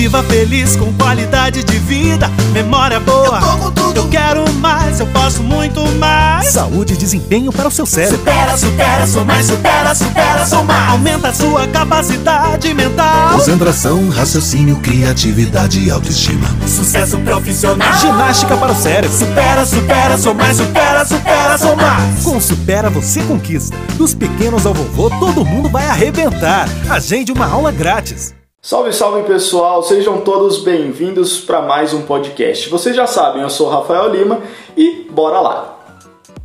viva 0.00 0.22
feliz 0.22 0.76
com 0.76 0.90
qualidade 0.94 1.62
de 1.62 1.78
vida, 1.78 2.26
memória 2.54 2.98
boa. 2.98 3.38
Eu 3.38 3.40
tô 3.40 3.58
com 3.58 3.70
tudo. 3.70 3.96
Eu 3.98 4.08
quero 4.08 4.50
mais, 4.54 4.98
eu 4.98 5.06
posso 5.08 5.42
muito 5.42 5.86
mais. 5.98 6.46
Saúde 6.46 6.94
e 6.94 6.96
desempenho 6.96 7.52
para 7.52 7.68
o 7.68 7.70
seu 7.70 7.84
cérebro. 7.84 8.16
Supera, 8.16 8.56
supera, 8.56 9.06
sou 9.06 9.26
mais, 9.26 9.44
supera, 9.44 9.94
supera, 9.94 10.46
sou 10.46 10.64
mais. 10.64 10.92
Aumenta 10.92 11.28
a 11.28 11.34
sua 11.34 11.66
capacidade 11.66 12.72
mental. 12.72 13.34
Concentração, 13.34 14.08
raciocínio, 14.08 14.76
criatividade 14.76 15.78
e 15.78 15.90
autoestima. 15.90 16.48
Sucesso 16.66 17.18
profissional. 17.18 17.92
Ginástica 18.00 18.56
para 18.56 18.72
o 18.72 18.74
cérebro. 18.74 19.14
Supera, 19.14 19.66
supera, 19.66 20.16
sou 20.16 20.32
mais, 20.32 20.56
supera, 20.56 21.04
supera, 21.04 21.58
sou 21.58 21.76
mais. 21.76 22.22
Com 22.22 22.40
Supera 22.40 22.88
você 22.88 23.20
conquista. 23.24 23.76
Dos 23.98 24.14
pequenos 24.14 24.64
ao 24.64 24.72
vovô, 24.72 25.10
todo 25.10 25.44
mundo 25.44 25.68
vai 25.68 25.86
arrebentar. 25.86 26.66
Agende 26.88 27.30
uma 27.30 27.44
aula 27.44 27.70
grátis. 27.70 28.39
Salve, 28.62 28.92
salve 28.92 29.22
pessoal, 29.22 29.82
sejam 29.82 30.20
todos 30.20 30.62
bem-vindos 30.62 31.40
para 31.40 31.62
mais 31.62 31.94
um 31.94 32.02
podcast. 32.02 32.68
Vocês 32.68 32.94
já 32.94 33.06
sabem, 33.06 33.40
eu 33.40 33.48
sou 33.48 33.70
Rafael 33.70 34.10
Lima 34.10 34.42
e 34.76 35.08
bora 35.10 35.40
lá! 35.40 35.78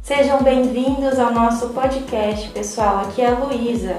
Sejam 0.01 0.41
bem-vindos 0.41 1.19
ao 1.19 1.33
nosso 1.33 1.67
podcast, 1.69 2.47
pessoal. 2.51 2.99
Aqui 2.99 3.21
é 3.21 3.27
a 3.27 3.37
Luísa. 3.37 3.97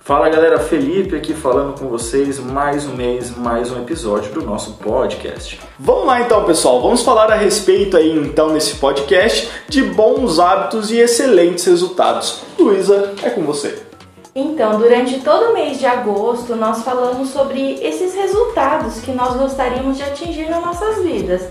Fala 0.00 0.30
galera, 0.30 0.58
Felipe 0.60 1.14
aqui 1.14 1.34
falando 1.34 1.78
com 1.78 1.88
vocês 1.88 2.38
mais 2.38 2.86
um 2.86 2.96
mês, 2.96 3.36
mais 3.36 3.70
um 3.70 3.82
episódio 3.82 4.32
do 4.32 4.40
nosso 4.40 4.78
podcast. 4.78 5.60
Vamos 5.78 6.06
lá 6.06 6.22
então, 6.22 6.44
pessoal, 6.44 6.80
vamos 6.80 7.02
falar 7.02 7.30
a 7.30 7.36
respeito 7.36 7.98
aí 7.98 8.16
então 8.16 8.50
nesse 8.50 8.76
podcast 8.76 9.50
de 9.68 9.82
bons 9.82 10.38
hábitos 10.38 10.90
e 10.90 10.96
excelentes 10.96 11.66
resultados. 11.66 12.44
Luísa, 12.58 13.12
é 13.22 13.28
com 13.28 13.42
você. 13.42 13.91
Então, 14.34 14.78
durante 14.78 15.20
todo 15.20 15.50
o 15.50 15.52
mês 15.52 15.78
de 15.78 15.84
agosto, 15.84 16.56
nós 16.56 16.82
falamos 16.82 17.28
sobre 17.28 17.74
esses 17.82 18.14
resultados 18.14 18.98
que 19.00 19.12
nós 19.12 19.36
gostaríamos 19.36 19.98
de 19.98 20.04
atingir 20.04 20.48
nas 20.48 20.64
nossas 20.64 21.02
vidas. 21.02 21.42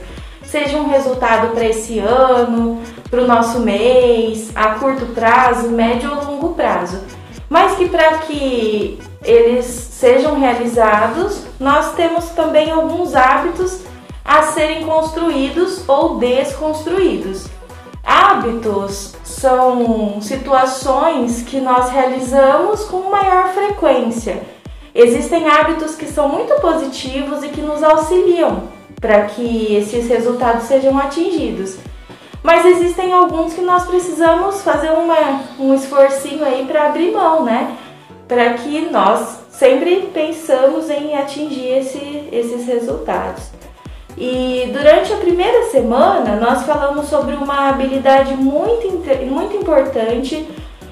Seja 0.44 0.78
um 0.78 0.90
resultado 0.90 1.54
para 1.54 1.66
esse 1.66 2.00
ano, 2.00 2.82
para 3.10 3.22
o 3.22 3.28
nosso 3.28 3.60
mês, 3.60 4.52
a 4.56 4.76
curto 4.80 5.06
prazo, 5.14 5.70
médio 5.70 6.12
ou 6.12 6.26
longo 6.26 6.56
prazo. 6.56 7.00
Mas 7.48 7.76
que 7.76 7.88
para 7.88 8.18
que 8.20 9.00
eles 9.24 9.66
sejam 9.66 10.40
realizados, 10.40 11.44
nós 11.60 11.94
temos 11.94 12.30
também 12.30 12.72
alguns 12.72 13.14
hábitos 13.14 13.82
a 14.26 14.42
serem 14.44 14.88
construídos 14.88 15.88
ou 15.88 16.18
desconstruídos. 16.18 17.46
Hábitos 18.04 19.14
são 19.42 20.22
situações 20.22 21.42
que 21.42 21.60
nós 21.60 21.90
realizamos 21.90 22.84
com 22.86 23.10
maior 23.10 23.50
frequência. 23.50 24.40
Existem 24.94 25.50
hábitos 25.50 25.96
que 25.96 26.06
são 26.06 26.30
muito 26.30 26.54
positivos 26.62 27.44
e 27.44 27.50
que 27.50 27.62
nos 27.62 27.82
auxiliam 27.82 28.66
para 29.00 29.24
que 29.26 29.76
esses 29.76 30.08
resultados 30.08 30.66
sejam 30.66 30.96
atingidos. 30.96 31.78
Mas 32.44 32.66
existem 32.66 33.12
alguns 33.12 33.56
que 33.56 33.62
nós 33.62 33.86
precisamos 33.86 34.62
fazer 34.62 34.92
uma, 34.92 35.42
um 35.60 35.74
esforcinho 35.74 36.46
aí 36.46 36.66
para 36.68 36.86
abrir 36.86 37.12
mão, 37.12 37.44
né? 37.44 37.76
Para 38.28 38.54
que 38.54 38.92
nós 38.92 39.40
sempre 39.50 40.12
pensamos 40.14 40.88
em 40.88 41.18
atingir 41.18 41.80
esse, 41.80 42.30
esses 42.32 42.68
resultados. 42.68 43.50
E 44.18 44.70
durante 44.74 45.14
a 45.14 45.18
primeira 45.18 45.64
semana 45.70 46.36
nós 46.36 46.64
falamos 46.64 47.08
sobre 47.08 47.36
uma 47.36 47.70
habilidade 47.70 48.34
muito, 48.36 48.90
muito 49.26 49.56
importante, 49.56 50.48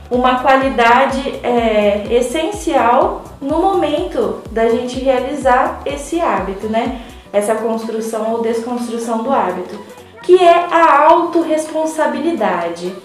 uma 0.10 0.40
qualidade 0.40 1.40
é, 1.44 2.08
essencial 2.10 3.24
no 3.42 3.60
momento 3.60 4.42
da 4.52 4.68
gente 4.70 5.00
realizar 5.00 5.82
esse 5.86 6.20
hábito, 6.20 6.68
né? 6.68 7.02
Essa 7.32 7.54
construção 7.56 8.32
ou 8.32 8.42
desconstrução 8.42 9.22
do 9.22 9.32
hábito, 9.32 9.80
que 10.24 10.44
é 10.44 10.66
a 10.72 11.06
autorresponsabilidade. 11.10 12.96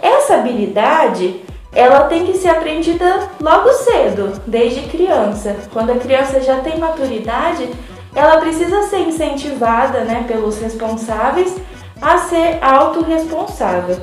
Essa 0.00 0.36
habilidade 0.36 1.44
ela 1.76 2.04
tem 2.04 2.24
que 2.24 2.38
ser 2.38 2.48
aprendida 2.48 3.28
logo 3.38 3.70
cedo, 3.70 4.40
desde 4.46 4.88
criança. 4.88 5.54
Quando 5.74 5.92
a 5.92 5.96
criança 5.96 6.40
já 6.40 6.60
tem 6.60 6.78
maturidade, 6.78 7.68
ela 8.16 8.38
precisa 8.38 8.82
ser 8.84 9.00
incentivada 9.00 10.00
né, 10.00 10.24
pelos 10.26 10.58
responsáveis 10.58 11.54
a 12.00 12.18
ser 12.18 12.58
autorresponsável. 12.62 13.98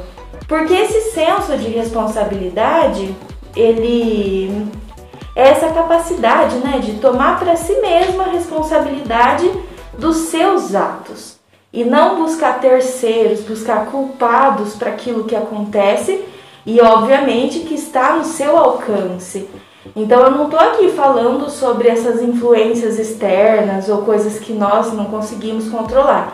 Porque 0.47 0.73
esse 0.73 1.11
senso 1.11 1.57
de 1.57 1.67
responsabilidade, 1.69 3.13
ele 3.55 4.69
é 5.35 5.49
essa 5.49 5.69
capacidade 5.71 6.57
né, 6.57 6.77
de 6.77 6.93
tomar 6.99 7.39
para 7.39 7.55
si 7.55 7.73
mesma 7.81 8.25
a 8.25 8.29
responsabilidade 8.29 9.51
dos 9.97 10.17
seus 10.17 10.75
atos 10.75 11.39
e 11.71 11.83
não 11.83 12.21
buscar 12.21 12.59
terceiros, 12.59 13.41
buscar 13.41 13.87
culpados 13.87 14.75
para 14.75 14.91
aquilo 14.91 15.23
que 15.23 15.35
acontece 15.35 16.23
e, 16.63 16.79
obviamente, 16.79 17.61
que 17.61 17.73
está 17.73 18.15
no 18.15 18.25
seu 18.25 18.55
alcance. 18.55 19.49
Então 19.95 20.21
eu 20.21 20.31
não 20.31 20.45
estou 20.45 20.59
aqui 20.59 20.89
falando 20.89 21.49
sobre 21.49 21.89
essas 21.89 22.21
influências 22.21 22.97
externas 22.97 23.89
ou 23.89 24.03
coisas 24.03 24.39
que 24.39 24.53
nós 24.53 24.93
não 24.93 25.05
conseguimos 25.05 25.67
controlar, 25.69 26.31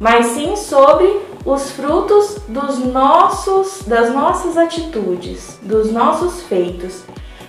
mas 0.00 0.26
sim 0.26 0.56
sobre 0.56 1.20
os 1.44 1.70
frutos 1.70 2.38
dos 2.48 2.78
nossos, 2.80 3.82
das 3.86 4.12
nossas 4.12 4.56
atitudes, 4.56 5.58
dos 5.62 5.92
nossos 5.92 6.42
feitos. 6.42 7.04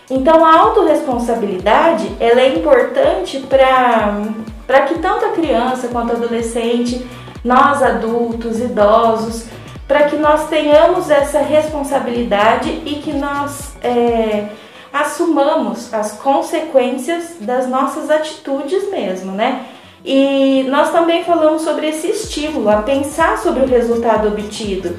Então 0.09 0.45
a 0.45 0.59
autorresponsabilidade 0.59 2.11
ela 2.19 2.41
é 2.41 2.55
importante 2.55 3.39
para 3.39 4.81
que 4.87 4.99
tanto 4.99 5.25
a 5.25 5.29
criança 5.29 5.87
quanto 5.89 6.11
a 6.11 6.15
adolescente, 6.15 7.05
nós 7.43 7.81
adultos, 7.81 8.59
idosos, 8.59 9.45
para 9.87 10.03
que 10.03 10.15
nós 10.15 10.47
tenhamos 10.47 11.09
essa 11.09 11.39
responsabilidade 11.39 12.69
e 12.85 13.01
que 13.03 13.11
nós 13.11 13.75
é, 13.81 14.49
assumamos 14.91 15.93
as 15.93 16.13
consequências 16.13 17.35
das 17.41 17.67
nossas 17.67 18.09
atitudes 18.09 18.89
mesmo, 18.89 19.31
né? 19.31 19.65
E 20.03 20.65
nós 20.69 20.91
também 20.91 21.23
falamos 21.23 21.61
sobre 21.61 21.89
esse 21.89 22.07
estímulo, 22.07 22.69
a 22.69 22.81
pensar 22.81 23.37
sobre 23.37 23.63
o 23.63 23.67
resultado 23.67 24.29
obtido 24.29 24.95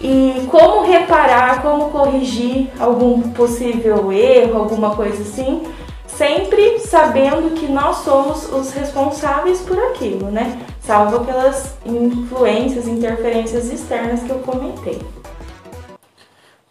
e 0.00 0.46
como 0.50 0.82
reparar, 0.82 1.62
como 1.62 1.90
corrigir 1.90 2.68
algum 2.78 3.22
possível 3.30 4.12
erro, 4.12 4.58
alguma 4.58 4.96
coisa 4.96 5.22
assim, 5.22 5.62
sempre 6.06 6.80
sabendo 6.80 7.54
que 7.54 7.70
nós 7.70 7.98
somos 7.98 8.52
os 8.52 8.72
responsáveis 8.72 9.60
por 9.60 9.78
aquilo, 9.78 10.26
né? 10.26 10.60
Salvo 10.80 11.18
aquelas 11.18 11.76
influências, 11.86 12.88
interferências 12.88 13.72
externas 13.72 14.22
que 14.22 14.30
eu 14.30 14.40
comentei. 14.40 15.00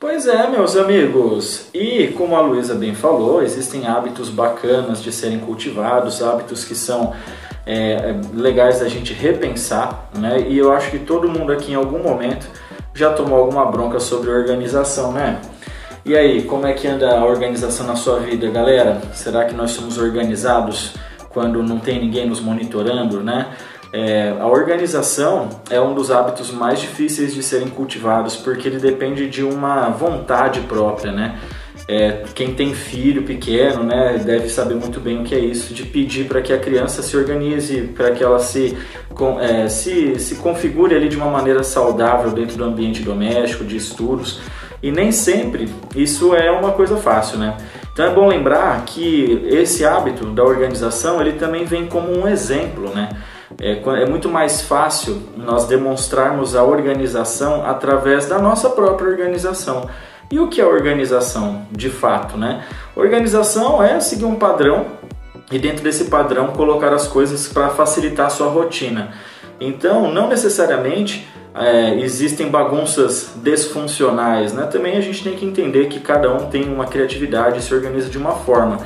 Pois 0.01 0.25
é, 0.25 0.47
meus 0.47 0.75
amigos. 0.75 1.67
E 1.72 2.07
como 2.17 2.35
a 2.35 2.41
Luísa 2.41 2.73
bem 2.73 2.95
falou, 2.95 3.44
existem 3.44 3.85
hábitos 3.85 4.29
bacanas 4.29 5.00
de 5.00 5.12
serem 5.12 5.38
cultivados, 5.38 6.23
hábitos 6.23 6.66
que 6.66 6.73
são 6.73 7.13
é, 7.67 8.16
legais 8.34 8.79
da 8.79 8.90
gente 8.90 9.13
repensar, 9.13 10.09
né? 10.17 10.44
E 10.50 10.57
eu 10.57 10.73
acho 10.73 10.90
que 10.90 10.97
todo 10.97 11.29
mundo 11.29 11.53
aqui 11.53 11.73
em 11.73 11.75
algum 11.75 12.01
momento 12.01 12.47
já 12.95 13.13
tomou 13.13 13.38
alguma 13.38 13.63
bronca 13.67 14.00
sobre 14.00 14.31
organização, 14.31 15.11
né? 15.11 15.40
E 16.03 16.17
aí, 16.17 16.41
como 16.45 16.66
é 16.66 16.73
que 16.73 16.88
anda 16.88 17.19
a 17.19 17.23
organização 17.23 17.85
na 17.85 17.95
sua 17.95 18.22
vida, 18.22 18.50
galera? 18.50 19.00
Será 19.13 19.45
que 19.45 19.53
nós 19.53 19.69
somos 19.69 20.00
organizados 20.00 20.95
quando 21.29 21.61
não 21.61 21.78
tem 21.78 22.00
ninguém 22.00 22.28
nos 22.28 22.41
monitorando, 22.41 23.22
né? 23.22 23.51
É, 23.94 24.34
a 24.40 24.47
organização 24.47 25.50
é 25.69 25.79
um 25.81 25.94
dos 25.94 26.12
hábitos 26.12 26.50
mais 26.50 26.79
difíceis 26.79 27.34
de 27.34 27.44
serem 27.44 27.68
cultivados 27.68 28.38
porque 28.38 28.68
ele 28.68 28.79
depende 28.79 29.29
de 29.29 29.44
uma 29.44 29.90
vontade 29.90 30.62
própria, 30.62 31.12
né? 31.12 31.38
É, 31.88 32.24
quem 32.34 32.53
tem 32.53 32.74
filho 32.74 33.24
pequeno, 33.24 33.84
né, 33.84 34.22
deve 34.24 34.47
saber 34.47 34.75
muito 34.75 35.00
bem 35.00 35.19
o 35.19 35.24
que 35.24 35.35
é 35.35 35.40
isso, 35.40 35.74
de 35.74 35.84
pedir 35.84 36.25
para 36.25 36.41
que 36.41 36.53
a 36.53 36.57
criança 36.57 37.02
se 37.02 37.17
organize, 37.17 37.82
para 37.96 38.11
que 38.11 38.23
ela 38.23 38.40
se, 38.40 38.78
é, 39.41 39.67
se, 39.67 40.17
se 40.20 40.35
configure 40.35 40.96
ali 40.96 41.09
de 41.09 41.17
uma 41.17 41.29
maneira 41.29 41.64
saudável 41.64 42.32
dentro 42.32 42.55
do 42.55 42.64
ambiente 42.64 43.02
doméstico, 43.02 43.66
de 43.66 43.76
estudos. 43.76 44.40
E 44.82 44.90
nem 44.91 45.11
sempre 45.11 45.70
isso 45.96 46.34
é 46.34 46.49
uma 46.49 46.72
coisa 46.72 46.97
fácil, 46.97 47.38
né? 47.38 47.58
Então 47.91 48.05
é 48.05 48.09
bom 48.09 48.28
lembrar 48.28 48.84
que 48.85 49.46
esse 49.49 49.85
hábito 49.85 50.26
da 50.28 50.43
organização 50.43 51.20
ele 51.20 51.34
também 51.34 51.66
vem 51.66 51.88
como 51.88 52.09
um 52.11 52.28
exemplo, 52.28 52.90
né? 52.96 53.09
É, 53.59 53.82
é 54.02 54.06
muito 54.06 54.30
mais 54.30 54.62
fácil 54.62 55.22
nós 55.36 55.66
demonstrarmos 55.66 56.56
a 56.56 56.64
organização 56.64 57.66
através 57.66 58.26
da 58.26 58.40
nossa 58.40 58.70
própria 58.70 59.09
organização. 59.09 59.90
E 60.32 60.40
o 60.40 60.48
que 60.48 60.62
é 60.62 60.66
organização 60.66 61.66
de 61.72 61.90
fato, 61.90 62.38
né? 62.38 62.64
Organização 62.96 63.84
é 63.84 64.00
seguir 64.00 64.26
um 64.26 64.36
padrão 64.36 64.86
e 65.52 65.59
dentro 65.59 65.84
desse 65.84 66.06
padrão 66.06 66.48
colocar 66.48 66.94
as 66.94 67.08
coisas 67.08 67.48
para 67.50 67.70
facilitar 67.70 68.28
a 68.28 68.30
sua 68.30 68.48
rotina. 68.48 69.12
Então, 69.59 70.12
não 70.12 70.30
necessariamente 70.30 71.28
é, 71.53 72.00
existem 72.00 72.50
bagunças 72.50 73.34
desfuncionais, 73.36 74.53
né? 74.53 74.66
Também 74.68 74.98
a 74.98 75.02
gente 75.02 75.22
tem 75.22 75.36
que 75.36 75.46
entender 75.46 75.88
que 75.88 76.00
cada 76.00 76.34
um 76.34 76.50
tem 76.50 76.64
uma 76.64 76.86
criatividade 76.86 77.59
e 77.59 77.62
se 77.62 77.74
organiza 77.74 78.09
de 78.09 78.18
uma 78.18 78.32
forma 78.32 78.78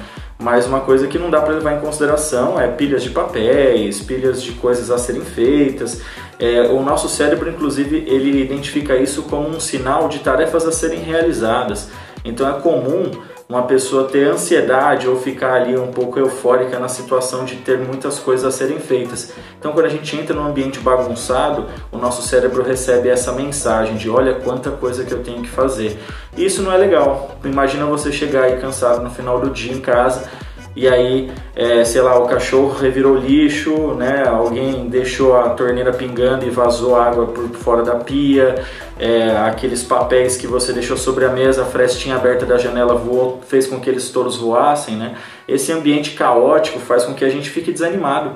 mas 0.45 0.67
uma 0.67 0.81
coisa 0.81 1.07
que 1.07 1.17
não 1.17 1.31
dá 1.31 1.41
para 1.41 1.55
levar 1.55 1.73
em 1.73 1.79
consideração 1.79 2.61
é 2.61 2.67
pilhas 2.67 3.01
de 3.01 3.09
papéis, 3.09 3.99
pilhas 3.99 4.43
de 4.43 4.51
coisas 4.51 4.91
a 4.91 4.97
serem 4.99 5.25
feitas. 5.25 6.03
É, 6.37 6.67
o 6.67 6.83
nosso 6.83 7.09
cérebro, 7.09 7.49
inclusive, 7.49 8.05
ele 8.07 8.43
identifica 8.43 8.95
isso 8.95 9.23
como 9.23 9.49
um 9.49 9.59
sinal 9.59 10.07
de 10.07 10.19
tarefas 10.19 10.63
a 10.67 10.71
serem 10.71 10.99
realizadas. 10.99 11.89
Então 12.23 12.47
é 12.47 12.61
comum 12.61 13.09
uma 13.47 13.63
pessoa 13.63 14.05
ter 14.05 14.27
ansiedade 14.27 15.07
ou 15.07 15.17
ficar 15.17 15.53
ali 15.53 15.77
um 15.77 15.91
pouco 15.91 16.17
eufórica 16.17 16.79
na 16.79 16.87
situação 16.87 17.45
de 17.45 17.57
ter 17.57 17.77
muitas 17.77 18.17
coisas 18.17 18.45
a 18.45 18.51
serem 18.51 18.79
feitas. 18.79 19.33
Então, 19.59 19.71
quando 19.71 19.85
a 19.85 19.89
gente 19.89 20.15
entra 20.15 20.35
num 20.35 20.47
ambiente 20.47 20.79
bagunçado, 20.79 21.67
o 21.91 21.97
nosso 21.97 22.23
cérebro 22.23 22.63
recebe 22.63 23.07
essa 23.07 23.31
mensagem 23.31 23.97
de 23.97 24.09
olha 24.09 24.33
quanta 24.33 24.71
coisa 24.71 25.03
que 25.05 25.11
eu 25.11 25.21
tenho 25.21 25.43
que 25.43 25.49
fazer. 25.49 25.99
E 26.35 26.43
isso 26.43 26.63
não 26.63 26.71
é 26.71 26.77
legal. 26.77 27.37
Imagina 27.43 27.85
você 27.85 28.11
chegar 28.11 28.45
aí 28.45 28.59
cansado 28.59 29.03
no 29.03 29.11
final 29.11 29.39
do 29.39 29.51
dia 29.51 29.73
em 29.73 29.79
casa 29.79 30.27
e 30.75 30.89
aí, 30.89 31.31
é, 31.55 31.85
sei 31.85 32.01
lá, 32.01 32.19
o 32.19 32.27
cachorro 32.27 32.77
revirou 32.77 33.15
lixo, 33.15 33.93
né? 33.93 34.25
Alguém 34.27 34.89
deixou 34.89 35.37
a 35.37 35.49
torneira 35.51 35.93
pingando 35.93 36.45
e 36.45 36.49
vazou 36.49 36.97
água 36.97 37.27
por 37.27 37.47
fora 37.51 37.81
da 37.81 37.95
pia, 37.95 38.55
é, 38.97 39.35
aqueles 39.37 39.83
papéis 39.83 40.37
que 40.37 40.47
você 40.47 40.71
deixou 40.71 40.95
sobre 40.95 41.25
a 41.25 41.29
mesa, 41.29 41.63
a 41.63 41.65
frestinha 41.65 42.15
aberta 42.15 42.45
da 42.45 42.57
janela 42.57 42.95
voou, 42.95 43.41
fez 43.47 43.67
com 43.67 43.79
que 43.79 43.89
eles 43.89 44.09
todos 44.09 44.37
voassem, 44.37 44.95
né? 44.95 45.15
Esse 45.47 45.71
ambiente 45.71 46.11
caótico 46.11 46.79
faz 46.79 47.03
com 47.03 47.13
que 47.13 47.25
a 47.25 47.29
gente 47.29 47.49
fique 47.49 47.71
desanimado. 47.71 48.35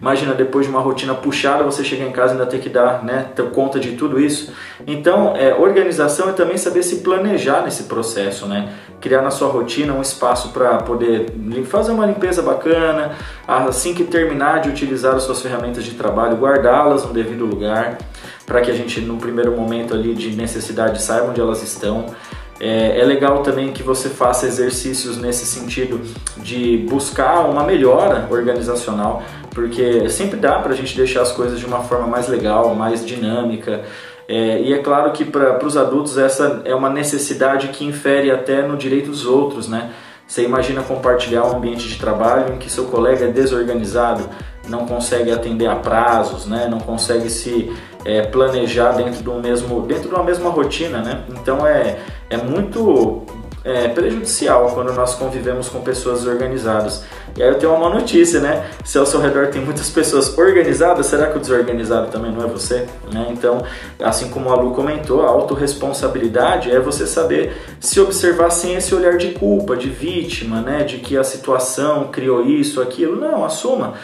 Imagina, 0.00 0.34
depois 0.34 0.66
de 0.66 0.70
uma 0.70 0.80
rotina 0.80 1.14
puxada, 1.14 1.64
você 1.64 1.82
chegar 1.82 2.04
em 2.04 2.12
casa 2.12 2.34
e 2.34 2.36
ainda 2.36 2.46
ter 2.46 2.60
que 2.60 2.68
dar 2.68 3.02
né, 3.02 3.28
ter 3.34 3.50
conta 3.50 3.80
de 3.80 3.92
tudo 3.92 4.20
isso. 4.20 4.52
Então, 4.86 5.34
é, 5.34 5.54
organização 5.54 6.28
é 6.28 6.32
também 6.32 6.58
saber 6.58 6.82
se 6.82 6.96
planejar 6.96 7.62
nesse 7.62 7.84
processo, 7.84 8.46
né? 8.46 8.74
Criar 9.00 9.22
na 9.22 9.30
sua 9.30 9.48
rotina 9.48 9.94
um 9.94 10.02
espaço 10.02 10.50
para 10.50 10.78
poder 10.78 11.32
fazer 11.64 11.92
uma 11.92 12.04
limpeza 12.04 12.42
bacana, 12.42 13.12
assim 13.46 13.94
que 13.94 14.04
terminar 14.04 14.60
de 14.60 14.68
utilizar 14.68 15.14
as 15.14 15.22
suas 15.22 15.40
ferramentas 15.40 15.84
de 15.84 15.92
trabalho, 15.92 16.36
guardá-las 16.36 17.04
no 17.04 17.12
devido 17.12 17.46
lugar, 17.46 17.98
para 18.46 18.60
que 18.60 18.70
a 18.70 18.74
gente, 18.74 19.00
no 19.00 19.16
primeiro 19.18 19.54
momento 19.56 19.92
ali 19.92 20.14
de 20.14 20.34
necessidade, 20.36 21.02
saiba 21.02 21.28
onde 21.28 21.40
elas 21.40 21.62
estão. 21.62 22.06
É, 22.58 23.00
é, 23.00 23.04
legal 23.04 23.42
também 23.42 23.72
que 23.72 23.82
você 23.82 24.08
faça 24.08 24.46
exercícios 24.46 25.18
nesse 25.18 25.44
sentido 25.44 26.00
de 26.38 26.86
buscar 26.88 27.40
uma 27.40 27.64
melhora 27.64 28.26
organizacional, 28.30 29.22
porque 29.50 30.08
sempre 30.08 30.38
dá 30.38 30.58
para 30.60 30.72
a 30.72 30.76
gente 30.76 30.96
deixar 30.96 31.20
as 31.20 31.32
coisas 31.32 31.58
de 31.60 31.66
uma 31.66 31.80
forma 31.80 32.06
mais 32.06 32.28
legal, 32.28 32.74
mais 32.74 33.04
dinâmica. 33.04 33.84
É, 34.26 34.60
e 34.60 34.72
é 34.72 34.78
claro 34.78 35.12
que 35.12 35.24
para 35.24 35.64
os 35.64 35.76
adultos 35.76 36.16
essa 36.16 36.62
é 36.64 36.74
uma 36.74 36.88
necessidade 36.88 37.68
que 37.68 37.84
infere 37.84 38.30
até 38.30 38.66
no 38.66 38.76
direito 38.76 39.10
dos 39.10 39.26
outros, 39.26 39.68
né? 39.68 39.92
Você 40.26 40.42
imagina 40.42 40.82
compartilhar 40.82 41.44
um 41.44 41.56
ambiente 41.56 41.86
de 41.86 41.96
trabalho 41.96 42.54
em 42.54 42.58
que 42.58 42.70
seu 42.70 42.86
colega 42.86 43.26
é 43.26 43.28
desorganizado, 43.28 44.28
não 44.68 44.86
consegue 44.86 45.30
atender 45.30 45.66
a 45.66 45.76
prazos, 45.76 46.46
né? 46.46 46.66
não 46.68 46.78
consegue 46.78 47.30
se 47.30 47.72
é, 48.04 48.22
planejar 48.22 48.92
dentro, 48.92 49.22
do 49.22 49.34
mesmo, 49.34 49.82
dentro 49.82 50.08
de 50.08 50.14
uma 50.14 50.24
mesma 50.24 50.50
rotina. 50.50 51.00
Né? 51.00 51.24
Então 51.30 51.66
é, 51.66 51.98
é 52.30 52.36
muito 52.36 53.24
é, 53.66 53.88
prejudicial 53.88 54.70
quando 54.72 54.92
nós 54.92 55.16
convivemos 55.16 55.68
com 55.68 55.80
pessoas 55.80 56.20
desorganizadas. 56.20 57.04
E 57.36 57.42
aí 57.42 57.48
eu 57.48 57.58
tenho 57.58 57.72
uma 57.74 57.88
má 57.88 57.94
notícia, 57.96 58.40
né? 58.40 58.64
Se 58.84 58.96
ao 58.96 59.04
seu 59.04 59.20
redor 59.20 59.48
tem 59.48 59.60
muitas 59.60 59.90
pessoas 59.90 60.38
organizadas, 60.38 61.06
será 61.06 61.26
que 61.26 61.36
o 61.36 61.40
desorganizado 61.40 62.06
também 62.06 62.30
não 62.30 62.44
é 62.44 62.46
você? 62.46 62.86
Né? 63.12 63.26
Então, 63.30 63.62
assim 64.00 64.30
como 64.30 64.50
a 64.50 64.54
Lu 64.54 64.70
comentou, 64.70 65.26
a 65.26 65.28
autorresponsabilidade 65.28 66.70
é 66.70 66.78
você 66.78 67.06
saber 67.06 67.56
se 67.80 68.00
observar 68.00 68.50
sem 68.50 68.76
esse 68.76 68.94
olhar 68.94 69.18
de 69.18 69.32
culpa, 69.32 69.76
de 69.76 69.90
vítima, 69.90 70.60
né? 70.60 70.84
De 70.84 70.98
que 70.98 71.18
a 71.18 71.24
situação 71.24 72.08
criou 72.12 72.46
isso, 72.46 72.80
aquilo. 72.80 73.20
Não, 73.20 73.44
assuma 73.44 73.94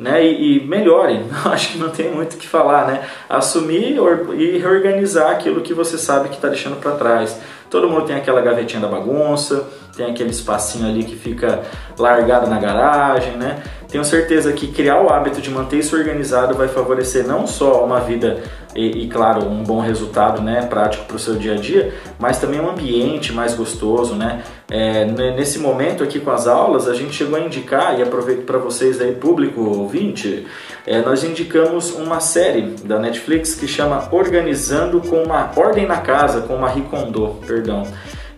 né? 0.00 0.24
E, 0.24 0.56
e 0.56 0.66
melhore. 0.66 1.20
Acho 1.44 1.72
que 1.72 1.78
não 1.78 1.90
tem 1.90 2.10
muito 2.10 2.34
o 2.34 2.38
que 2.38 2.48
falar, 2.48 2.86
né? 2.86 3.02
Assumir 3.28 3.96
e 4.38 4.58
reorganizar 4.58 5.30
aquilo 5.30 5.60
que 5.60 5.74
você 5.74 5.98
sabe 5.98 6.30
que 6.30 6.36
está 6.36 6.48
deixando 6.48 6.80
para 6.80 6.92
trás. 6.92 7.38
Todo 7.68 7.88
mundo 7.88 8.06
tem 8.06 8.16
aquela 8.16 8.40
gavetinha 8.40 8.80
da 8.80 8.88
bagunça, 8.88 9.68
tem 9.96 10.10
aquele 10.10 10.30
espacinho 10.30 10.88
ali 10.88 11.04
que 11.04 11.14
fica 11.14 11.62
largado 11.96 12.48
na 12.48 12.58
garagem, 12.58 13.36
né? 13.36 13.62
Tenho 13.90 14.04
certeza 14.04 14.52
que 14.52 14.68
criar 14.68 15.02
o 15.02 15.12
hábito 15.12 15.40
de 15.40 15.50
manter 15.50 15.78
isso 15.78 15.96
organizado 15.96 16.54
vai 16.54 16.68
favorecer 16.68 17.26
não 17.26 17.46
só 17.46 17.84
uma 17.84 17.98
vida 18.00 18.40
e, 18.74 19.04
e 19.04 19.08
claro, 19.08 19.48
um 19.48 19.64
bom 19.64 19.80
resultado 19.80 20.40
né, 20.40 20.62
prático 20.62 21.04
para 21.06 21.16
o 21.16 21.18
seu 21.18 21.34
dia 21.34 21.54
a 21.54 21.56
dia, 21.56 21.92
mas 22.18 22.38
também 22.38 22.60
um 22.60 22.70
ambiente 22.70 23.32
mais 23.32 23.54
gostoso. 23.54 24.14
Né? 24.14 24.42
É, 24.70 25.04
nesse 25.32 25.58
momento 25.58 26.04
aqui 26.04 26.20
com 26.20 26.30
as 26.30 26.46
aulas, 26.46 26.86
a 26.86 26.94
gente 26.94 27.14
chegou 27.14 27.36
a 27.36 27.40
indicar, 27.40 27.98
e 27.98 28.02
aproveito 28.02 28.44
para 28.44 28.58
vocês 28.58 29.00
aí, 29.00 29.12
público 29.12 29.60
ouvinte, 29.60 30.46
é, 30.86 31.00
nós 31.02 31.24
indicamos 31.24 31.90
uma 31.90 32.20
série 32.20 32.76
da 32.84 32.98
Netflix 32.98 33.54
que 33.54 33.66
chama 33.66 34.08
Organizando 34.12 35.00
com 35.00 35.22
uma 35.22 35.50
Ordem 35.56 35.86
na 35.86 35.98
Casa, 35.98 36.42
com 36.42 36.56
Marie 36.56 36.84
Kondo, 36.84 37.40
perdão. 37.44 37.82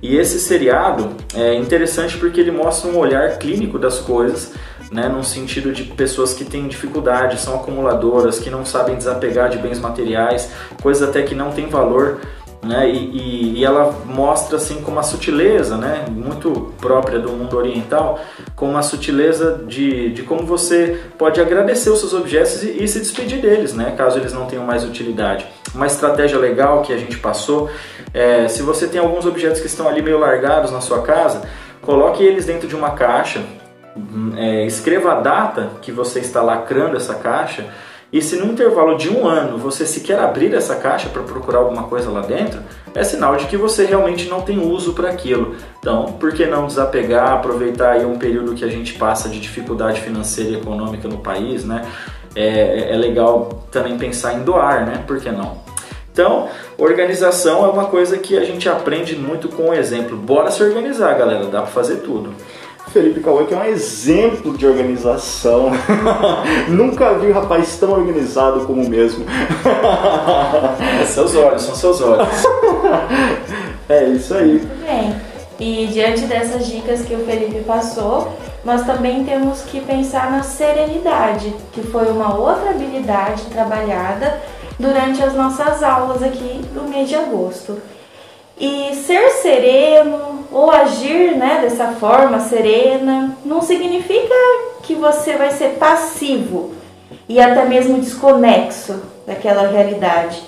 E 0.00 0.16
esse 0.16 0.40
seriado 0.40 1.10
é 1.32 1.54
interessante 1.54 2.16
porque 2.16 2.40
ele 2.40 2.50
mostra 2.50 2.90
um 2.90 2.98
olhar 2.98 3.38
clínico 3.38 3.78
das 3.78 4.00
coisas 4.00 4.52
né, 4.92 5.08
num 5.08 5.22
sentido 5.22 5.72
de 5.72 5.84
pessoas 5.84 6.34
que 6.34 6.44
têm 6.44 6.68
dificuldade, 6.68 7.40
são 7.40 7.54
acumuladoras, 7.54 8.38
que 8.38 8.50
não 8.50 8.64
sabem 8.64 8.94
desapegar 8.94 9.48
de 9.48 9.56
bens 9.56 9.78
materiais, 9.78 10.50
coisas 10.82 11.08
até 11.08 11.22
que 11.22 11.34
não 11.34 11.50
têm 11.50 11.66
valor. 11.66 12.20
Né, 12.62 12.88
e, 12.88 13.58
e, 13.58 13.64
ela 13.64 13.92
mostra 14.06 14.56
assim 14.56 14.82
com 14.82 14.92
uma 14.92 15.02
sutileza, 15.02 15.76
né, 15.76 16.04
muito 16.08 16.72
própria 16.80 17.18
do 17.18 17.30
mundo 17.30 17.56
oriental, 17.56 18.20
com 18.54 18.70
uma 18.70 18.84
sutileza 18.84 19.64
de, 19.66 20.10
de 20.10 20.22
como 20.22 20.46
você 20.46 21.00
pode 21.18 21.40
agradecer 21.40 21.90
os 21.90 21.98
seus 21.98 22.14
objetos 22.14 22.62
e, 22.62 22.84
e, 22.84 22.86
se 22.86 23.00
despedir 23.00 23.40
deles, 23.40 23.74
né, 23.74 23.94
caso 23.98 24.16
eles 24.16 24.32
não 24.32 24.46
tenham 24.46 24.64
mais 24.64 24.84
utilidade. 24.84 25.44
Uma 25.74 25.86
estratégia 25.86 26.38
legal 26.38 26.82
que 26.82 26.92
a 26.92 26.96
gente 26.96 27.18
passou 27.18 27.68
é, 28.14 28.46
se 28.46 28.62
você 28.62 28.86
tem 28.86 29.00
alguns 29.00 29.26
objetos 29.26 29.60
que 29.60 29.66
estão 29.66 29.88
ali 29.88 30.00
meio 30.00 30.20
largados 30.20 30.70
na 30.70 30.80
sua 30.80 31.02
casa, 31.02 31.42
coloque 31.80 32.22
eles 32.22 32.46
dentro 32.46 32.68
de 32.68 32.76
uma 32.76 32.90
caixa, 32.92 33.42
é, 34.36 34.66
escreva 34.66 35.12
a 35.12 35.20
data 35.20 35.70
que 35.82 35.92
você 35.92 36.20
está 36.20 36.42
lacrando 36.42 36.96
essa 36.96 37.14
caixa 37.14 37.66
e 38.12 38.20
se 38.20 38.36
no 38.36 38.52
intervalo 38.52 38.98
de 38.98 39.08
um 39.08 39.26
ano 39.26 39.56
você 39.56 39.86
sequer 39.86 40.18
abrir 40.18 40.54
essa 40.54 40.76
caixa 40.76 41.08
para 41.08 41.22
procurar 41.22 41.60
alguma 41.60 41.84
coisa 41.84 42.10
lá 42.10 42.20
dentro, 42.20 42.60
é 42.94 43.02
sinal 43.02 43.36
de 43.36 43.46
que 43.46 43.56
você 43.56 43.86
realmente 43.86 44.28
não 44.28 44.42
tem 44.42 44.58
uso 44.58 44.92
para 44.92 45.08
aquilo. 45.08 45.56
Então, 45.78 46.12
por 46.20 46.30
que 46.32 46.44
não 46.44 46.66
desapegar, 46.66 47.32
aproveitar 47.32 47.92
aí 47.92 48.04
um 48.04 48.18
período 48.18 48.54
que 48.54 48.66
a 48.66 48.68
gente 48.68 48.92
passa 48.94 49.30
de 49.30 49.40
dificuldade 49.40 50.02
financeira 50.02 50.50
e 50.50 50.56
econômica 50.56 51.08
no 51.08 51.18
país, 51.18 51.64
né? 51.64 51.86
É, 52.36 52.92
é 52.92 52.96
legal 52.96 53.66
também 53.70 53.96
pensar 53.96 54.34
em 54.34 54.42
doar, 54.42 54.84
né? 54.84 55.02
Por 55.06 55.18
que 55.18 55.30
não? 55.30 55.62
Então, 56.12 56.48
organização 56.76 57.64
é 57.64 57.68
uma 57.68 57.86
coisa 57.86 58.18
que 58.18 58.36
a 58.36 58.44
gente 58.44 58.68
aprende 58.68 59.16
muito 59.16 59.48
com 59.48 59.70
o 59.70 59.74
exemplo. 59.74 60.18
Bora 60.18 60.50
se 60.50 60.62
organizar, 60.62 61.14
galera, 61.14 61.46
dá 61.46 61.62
para 61.62 61.70
fazer 61.70 61.96
tudo. 61.96 62.34
Felipe 62.88 63.20
Cauê, 63.20 63.44
que 63.46 63.54
é 63.54 63.56
um 63.56 63.64
exemplo 63.64 64.56
de 64.56 64.66
organização. 64.66 65.70
Nunca 66.68 67.14
vi 67.14 67.28
um 67.28 67.32
rapaz 67.32 67.76
tão 67.78 67.92
organizado 67.92 68.66
como 68.66 68.82
o 68.82 68.88
mesmo. 68.88 69.24
é 71.00 71.04
seus 71.06 71.34
olhos, 71.34 71.62
são 71.62 71.74
seus 71.74 72.00
olhos. 72.00 72.28
é 73.88 74.04
isso 74.08 74.34
aí. 74.34 74.52
Muito 74.52 74.84
bem. 74.84 75.14
E 75.58 75.86
diante 75.86 76.22
dessas 76.22 76.66
dicas 76.66 77.02
que 77.02 77.14
o 77.14 77.24
Felipe 77.24 77.60
passou, 77.64 78.36
nós 78.64 78.84
também 78.84 79.24
temos 79.24 79.62
que 79.62 79.80
pensar 79.80 80.30
na 80.30 80.42
serenidade, 80.42 81.54
que 81.72 81.82
foi 81.82 82.10
uma 82.10 82.36
outra 82.36 82.70
habilidade 82.70 83.42
trabalhada 83.44 84.40
durante 84.78 85.22
as 85.22 85.34
nossas 85.34 85.82
aulas 85.82 86.22
aqui 86.22 86.60
do 86.74 86.88
mês 86.88 87.08
de 87.08 87.14
agosto. 87.14 87.78
E 88.64 88.94
ser 88.94 89.28
sereno 89.30 90.46
ou 90.52 90.70
agir 90.70 91.34
né, 91.34 91.58
dessa 91.62 91.88
forma 91.88 92.38
serena 92.38 93.36
não 93.44 93.60
significa 93.60 94.32
que 94.84 94.94
você 94.94 95.32
vai 95.36 95.50
ser 95.50 95.70
passivo 95.80 96.72
e 97.28 97.40
até 97.40 97.64
mesmo 97.64 97.98
desconexo 97.98 99.02
daquela 99.26 99.66
realidade, 99.66 100.40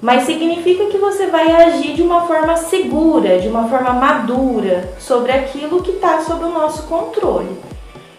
mas 0.00 0.24
significa 0.24 0.86
que 0.86 0.98
você 0.98 1.28
vai 1.28 1.52
agir 1.52 1.94
de 1.94 2.02
uma 2.02 2.26
forma 2.26 2.56
segura, 2.56 3.38
de 3.38 3.46
uma 3.46 3.68
forma 3.68 3.92
madura 3.92 4.94
sobre 4.98 5.30
aquilo 5.30 5.84
que 5.84 5.92
está 5.92 6.20
sob 6.20 6.44
o 6.44 6.50
nosso 6.50 6.88
controle. 6.88 7.56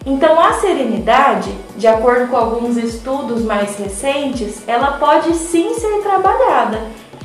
Então, 0.06 0.40
a 0.40 0.54
serenidade, 0.54 1.50
de 1.76 1.86
acordo 1.86 2.28
com 2.28 2.36
alguns 2.36 2.78
estudos 2.78 3.42
mais 3.42 3.76
recentes, 3.76 4.66
ela 4.66 4.92
pode 4.92 5.34
sim 5.34 5.74
ser 5.74 6.00
trabalhada 6.00 6.80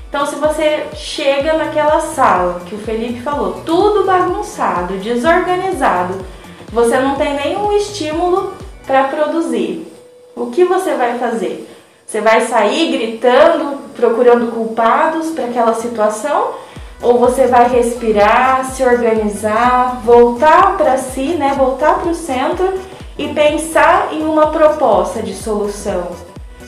então, 0.10 0.25
se 0.25 0.36
você 0.36 0.88
chega 0.96 1.54
naquela 1.54 2.01
sala 2.01 2.62
que 2.66 2.74
o 2.74 2.80
Felipe 2.80 3.22
falou, 3.22 3.62
tudo 3.63 4.06
bagunçado, 4.06 4.96
desorganizado, 4.96 6.25
você 6.74 7.00
não 7.00 7.16
tem 7.16 7.36
nenhum 7.36 7.72
estímulo 7.74 8.54
para 8.88 9.04
produzir. 9.06 9.88
O 10.36 10.48
que 10.48 10.66
você 10.66 10.96
vai 10.96 11.20
fazer? 11.20 11.70
Você 12.08 12.22
vai 12.22 12.42
sair 12.42 12.92
gritando, 12.92 13.78
procurando 13.96 14.51
culpados 14.51 15.30
para 15.30 15.46
aquela 15.46 15.75
situação? 15.75 16.54
ou 17.01 17.18
você 17.18 17.48
vai 17.48 17.70
respirar, 17.70 18.66
se 18.66 18.84
organizar, 18.84 20.01
voltar 20.04 20.78
para 20.78 20.98
si, 20.98 21.34
né? 21.36 21.54
Voltar 21.58 22.00
para 22.00 22.12
o 22.12 22.16
centro 22.16 22.74
e 23.18 23.28
pensar 23.30 24.10
em 24.12 24.24
uma 24.24 24.48
proposta 24.48 25.22
de 25.22 25.34
solução. 25.34 26.10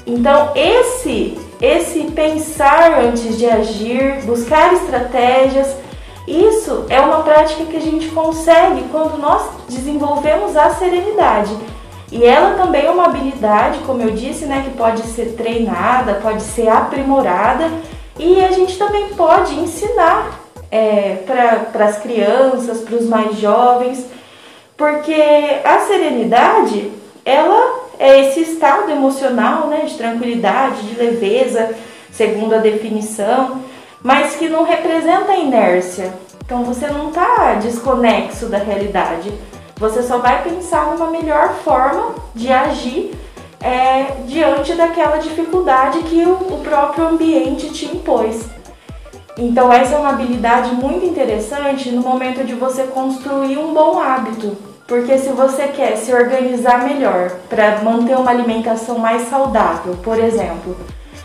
Então, 0.06 0.52
esse 0.56 1.38
esse 1.62 2.06
pensar 2.12 3.00
antes 3.00 3.38
de 3.38 3.46
agir, 3.46 4.22
buscar 4.24 4.74
estratégias, 4.74 5.76
isso 6.28 6.86
é 6.90 7.00
uma 7.00 7.24
prática 7.24 7.66
que 7.66 7.78
a 7.78 7.82
gente 7.82 8.08
consegue 8.10 8.84
quando 8.92 9.18
nós 9.18 9.44
desenvolvemos 9.70 10.56
a 10.56 10.72
serenidade. 10.72 11.56
E 12.12 12.26
ela 12.26 12.56
também 12.56 12.86
é 12.86 12.92
uma 12.92 13.06
habilidade, 13.06 13.80
como 13.86 14.02
eu 14.02 14.12
disse, 14.12 14.46
né, 14.46 14.64
que 14.66 14.78
pode 14.78 15.02
ser 15.04 15.36
treinada, 15.38 16.16
pode 16.16 16.42
ser 16.42 16.68
aprimorada 16.68 17.70
e 18.20 18.44
a 18.44 18.52
gente 18.52 18.78
também 18.78 19.10
pode 19.10 19.58
ensinar 19.58 20.42
é, 20.70 21.18
para 21.72 21.86
as 21.86 22.00
crianças, 22.00 22.82
para 22.82 22.96
os 22.96 23.06
mais 23.08 23.38
jovens, 23.38 24.06
porque 24.76 25.16
a 25.64 25.80
serenidade 25.82 26.92
ela 27.24 27.81
é 28.02 28.20
esse 28.20 28.42
estado 28.42 28.90
emocional 28.90 29.68
né, 29.68 29.86
de 29.86 29.94
tranquilidade, 29.94 30.88
de 30.88 30.96
leveza, 30.96 31.76
segundo 32.12 32.56
a 32.56 32.58
definição, 32.58 33.62
mas 34.02 34.36
que 34.36 34.50
não 34.50 34.64
representa 34.64 35.36
inércia. 35.36 36.12
Então 36.44 36.64
você 36.64 36.88
não 36.88 37.10
está 37.10 37.54
desconexo 37.62 38.48
da 38.48 38.58
realidade. 38.58 39.32
Você 39.78 40.02
só 40.02 40.18
vai 40.18 40.42
pensar 40.42 40.88
numa 40.88 41.12
melhor 41.12 41.54
forma 41.64 42.16
de 42.34 42.52
agir 42.52 43.12
é, 43.62 44.24
diante 44.26 44.74
daquela 44.74 45.18
dificuldade 45.18 46.00
que 46.00 46.26
o, 46.26 46.56
o 46.56 46.62
próprio 46.64 47.08
ambiente 47.08 47.70
te 47.70 47.86
impôs. 47.86 48.46
Então 49.38 49.72
essa 49.72 49.94
é 49.94 49.98
uma 50.00 50.10
habilidade 50.10 50.74
muito 50.74 51.06
interessante 51.06 51.92
no 51.92 52.02
momento 52.02 52.44
de 52.44 52.56
você 52.56 52.82
construir 52.86 53.60
um 53.60 53.76
bom 53.76 54.00
hábito. 54.00 54.71
Porque 54.92 55.18
se 55.18 55.30
você 55.30 55.70
quer 55.70 55.96
se 55.96 56.14
organizar 56.14 56.84
melhor 56.84 57.32
para 57.48 57.80
manter 57.82 58.14
uma 58.18 58.30
alimentação 58.30 59.00
mais 59.00 59.30
saudável, 59.30 59.96
por 60.04 60.20
exemplo, 60.20 60.76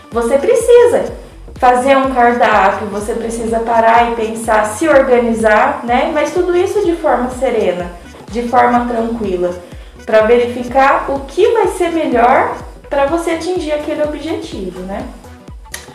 você 0.08 0.38
precisa 0.38 1.12
fazer 1.56 1.96
um 1.96 2.14
cardápio, 2.14 2.86
você 2.86 3.12
precisa 3.12 3.58
parar 3.58 4.12
e 4.12 4.14
pensar, 4.14 4.66
se 4.66 4.88
organizar, 4.88 5.80
né? 5.82 6.12
Mas 6.14 6.32
tudo 6.32 6.56
isso 6.56 6.84
de 6.84 6.94
forma 6.94 7.28
serena, 7.30 7.90
de 8.30 8.46
forma 8.46 8.86
tranquila 8.86 9.52
para 10.04 10.20
verificar 10.26 11.10
o 11.10 11.24
que 11.26 11.50
vai 11.50 11.66
ser 11.66 11.90
melhor 11.90 12.56
para 12.88 13.06
você 13.06 13.32
atingir 13.32 13.72
aquele 13.72 14.04
objetivo, 14.04 14.78
né? 14.82 15.04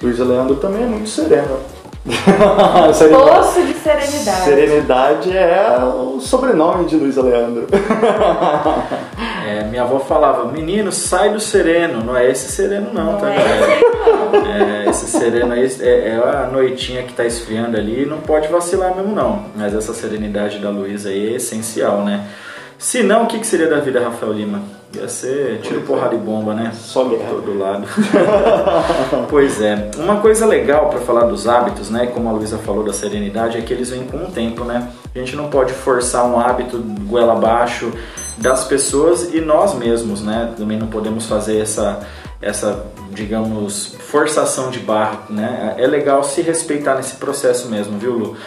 Luísa 0.02 0.26
Leandro 0.26 0.58
também 0.58 0.84
é 0.84 0.88
muito 0.88 1.08
serena. 1.08 1.58
Poço 3.12 3.64
de 3.64 3.74
serenidade. 3.74 4.44
Serenidade 4.44 5.38
é 5.38 5.78
o 5.84 6.20
sobrenome 6.20 6.86
de 6.86 6.96
Luísa 6.96 7.22
Leandro. 7.22 7.68
É, 9.44 9.64
minha 9.66 9.82
avó 9.82 10.00
falava, 10.00 10.46
menino, 10.46 10.92
sai 10.92 11.34
do 11.34 11.40
sereno. 11.40 12.04
Não 12.06 12.16
é 12.16 12.30
esse 12.30 12.50
sereno 12.52 12.94
não, 12.94 13.14
não 13.14 13.18
tá, 13.18 13.34
é 13.34 13.38
Esse, 13.38 13.98
não. 14.32 14.46
É, 14.46 14.90
esse 14.90 15.08
sereno 15.08 15.54
aí 15.54 15.66
é, 15.82 16.10
é, 16.10 16.16
a 16.16 16.48
noitinha 16.50 17.04
que 17.04 17.12
tá 17.12 17.26
esfriando 17.26 17.76
ali, 17.76 18.06
não 18.06 18.20
pode 18.20 18.48
vacilar 18.48 18.96
mesmo 18.96 19.14
não. 19.14 19.46
Mas 19.56 19.74
essa 19.76 19.94
serenidade 19.94 20.60
da 20.60 20.70
Luísa 20.70 21.10
aí 21.10 21.34
é 21.34 21.36
essencial, 21.36 22.04
né? 22.04 22.28
Se 22.78 23.04
não, 23.04 23.24
o 23.24 23.28
que, 23.28 23.40
que 23.40 23.48
seria 23.48 23.68
da 23.68 23.80
vida, 23.80 24.00
Rafael 24.00 24.32
Lima? 24.32 24.62
Ia 24.94 25.08
ser 25.08 25.62
tiro, 25.62 25.82
porrada 25.82 26.16
e 26.16 26.18
bomba, 26.18 26.54
né? 26.54 26.72
Só 26.74 27.06
guerra. 27.06 27.30
Todo 27.30 27.58
lado. 27.58 27.88
pois 29.30 29.62
é. 29.62 29.90
Uma 29.98 30.20
coisa 30.20 30.46
legal 30.46 30.90
para 30.90 31.00
falar 31.00 31.26
dos 31.26 31.48
hábitos, 31.48 31.90
né? 31.90 32.08
Como 32.08 32.28
a 32.28 32.32
Luísa 32.34 32.58
falou 32.58 32.84
da 32.84 32.92
serenidade, 32.92 33.58
é 33.58 33.62
que 33.62 33.74
eles 33.74 33.90
vêm 33.90 34.06
com 34.06 34.18
o 34.18 34.32
tempo, 34.32 34.66
né? 34.66 34.92
A 35.16 35.20
gente 35.20 35.36
não 35.36 35.50
pode 35.50 35.72
forçar 35.74 36.26
um 36.26 36.38
hábito 36.40 36.78
goela 37.08 37.34
abaixo 37.34 37.92
das 38.38 38.66
pessoas 38.66 39.34
e 39.34 39.40
nós 39.40 39.74
mesmos, 39.76 40.22
né? 40.22 40.54
Também 40.58 40.78
não 40.78 40.88
podemos 40.88 41.26
fazer 41.26 41.60
essa, 41.60 42.00
essa 42.42 42.86
digamos, 43.12 43.96
forçação 44.00 44.70
de 44.72 44.80
barra, 44.80 45.22
né? 45.30 45.76
É 45.78 45.88
legal 45.88 46.24
se 46.24 46.42
respeitar 46.42 46.96
nesse 46.96 47.16
processo 47.16 47.70
mesmo, 47.70 47.98
viu, 47.98 48.14
Lu? 48.14 48.38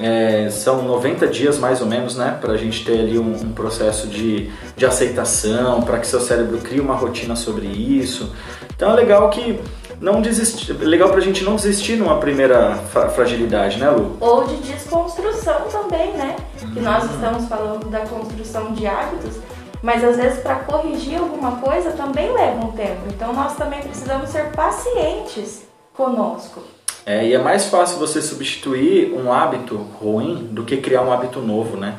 É, 0.00 0.48
são 0.50 0.82
90 0.82 1.26
dias 1.26 1.58
mais 1.58 1.80
ou 1.80 1.86
menos, 1.86 2.16
né, 2.16 2.36
para 2.40 2.52
a 2.52 2.56
gente 2.56 2.84
ter 2.84 3.00
ali 3.00 3.18
um, 3.18 3.32
um, 3.32 3.52
processo 3.52 4.06
de, 4.06 4.50
de 4.76 4.86
aceitação, 4.86 5.82
para 5.82 5.98
que 5.98 6.06
seu 6.06 6.20
cérebro 6.20 6.58
crie 6.58 6.80
uma 6.80 6.94
rotina 6.94 7.36
sobre 7.36 7.66
isso. 7.66 8.34
Então 8.74 8.92
é 8.92 8.94
legal 8.94 9.28
que 9.28 9.60
não 10.00 10.22
desistir, 10.22 10.72
legal 10.72 11.10
para 11.10 11.18
a 11.18 11.22
gente 11.22 11.44
não 11.44 11.56
desistir 11.56 11.96
numa 11.96 12.18
primeira 12.18 12.76
fragilidade, 13.14 13.78
né, 13.78 13.90
Lu? 13.90 14.16
Ou 14.18 14.46
de 14.46 14.56
desconstrução 14.56 15.68
também, 15.70 16.14
né? 16.14 16.36
Que 16.72 16.80
nós 16.80 17.04
estamos 17.04 17.46
falando 17.46 17.90
da 17.90 18.00
construção 18.00 18.72
de 18.72 18.86
hábitos, 18.86 19.36
mas 19.82 20.02
às 20.02 20.16
vezes 20.16 20.40
para 20.40 20.56
corrigir 20.56 21.18
alguma 21.18 21.56
coisa 21.56 21.90
também 21.90 22.32
leva 22.32 22.64
um 22.64 22.72
tempo. 22.72 23.02
Então 23.08 23.34
nós 23.34 23.54
também 23.56 23.82
precisamos 23.82 24.30
ser 24.30 24.50
pacientes 24.52 25.62
conosco. 25.92 26.62
É, 27.06 27.26
e 27.26 27.34
é 27.34 27.38
mais 27.38 27.66
fácil 27.66 27.98
você 27.98 28.20
substituir 28.20 29.12
um 29.12 29.32
hábito 29.32 29.76
ruim 29.76 30.48
do 30.50 30.64
que 30.64 30.76
criar 30.76 31.02
um 31.02 31.12
hábito 31.12 31.40
novo, 31.40 31.76
né? 31.76 31.96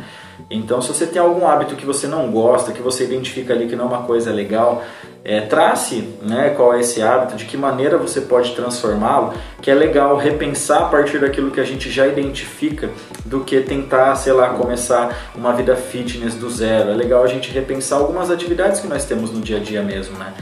Então, 0.50 0.81
se 0.81 0.88
você 0.89 1.05
tem 1.05 1.22
algum 1.22 1.48
hábito 1.48 1.75
que 1.75 1.86
você 1.86 2.08
não 2.08 2.31
gosta, 2.31 2.72
que 2.72 2.81
você 2.81 3.03
identifica 3.03 3.53
ali 3.53 3.67
que 3.67 3.75
não 3.75 3.86
é 3.86 3.88
uma 3.88 4.03
coisa 4.03 4.31
legal, 4.31 4.84
é, 5.24 5.41
trace 5.41 6.08
né, 6.22 6.50
qual 6.55 6.74
é 6.74 6.79
esse 6.79 7.01
hábito, 7.01 7.36
de 7.36 7.46
que 7.46 7.55
maneira 7.55 7.98
você 7.98 8.22
pode 8.22 8.55
transformá-lo, 8.55 9.34
que 9.62 9.70
é 9.70 9.74
legal 9.74 10.17
repensar 10.17 10.84
a 10.84 10.86
partir 10.86 11.20
daquilo 11.20 11.51
que 11.51 11.60
a 11.60 11.63
gente 11.63 11.89
já 11.91 12.08
identifica, 12.08 12.89
do 13.24 13.41
que 13.41 13.62
tentar, 13.62 14.15
sei 14.15 14.34
lá, 14.34 14.50
começar 14.50 15.31
uma 15.36 15.53
vida 15.53 15.75
fitness 15.75 16.36
do 16.36 16.50
zero. 16.50 16.89
É 16.89 16.96
legal 16.96 17.24
a 17.24 17.27
gente 17.27 17.51
repensar 17.51 17.98
algumas 17.98 18.31
atividades 18.31 18.81
que 18.81 18.88
nós 18.88 19.05
temos 19.05 19.31
no 19.31 19.41
dia 19.41 19.58
a 19.58 19.60
dia 19.60 19.84
mesmo, 19.84 20.17
né? 20.17 20.34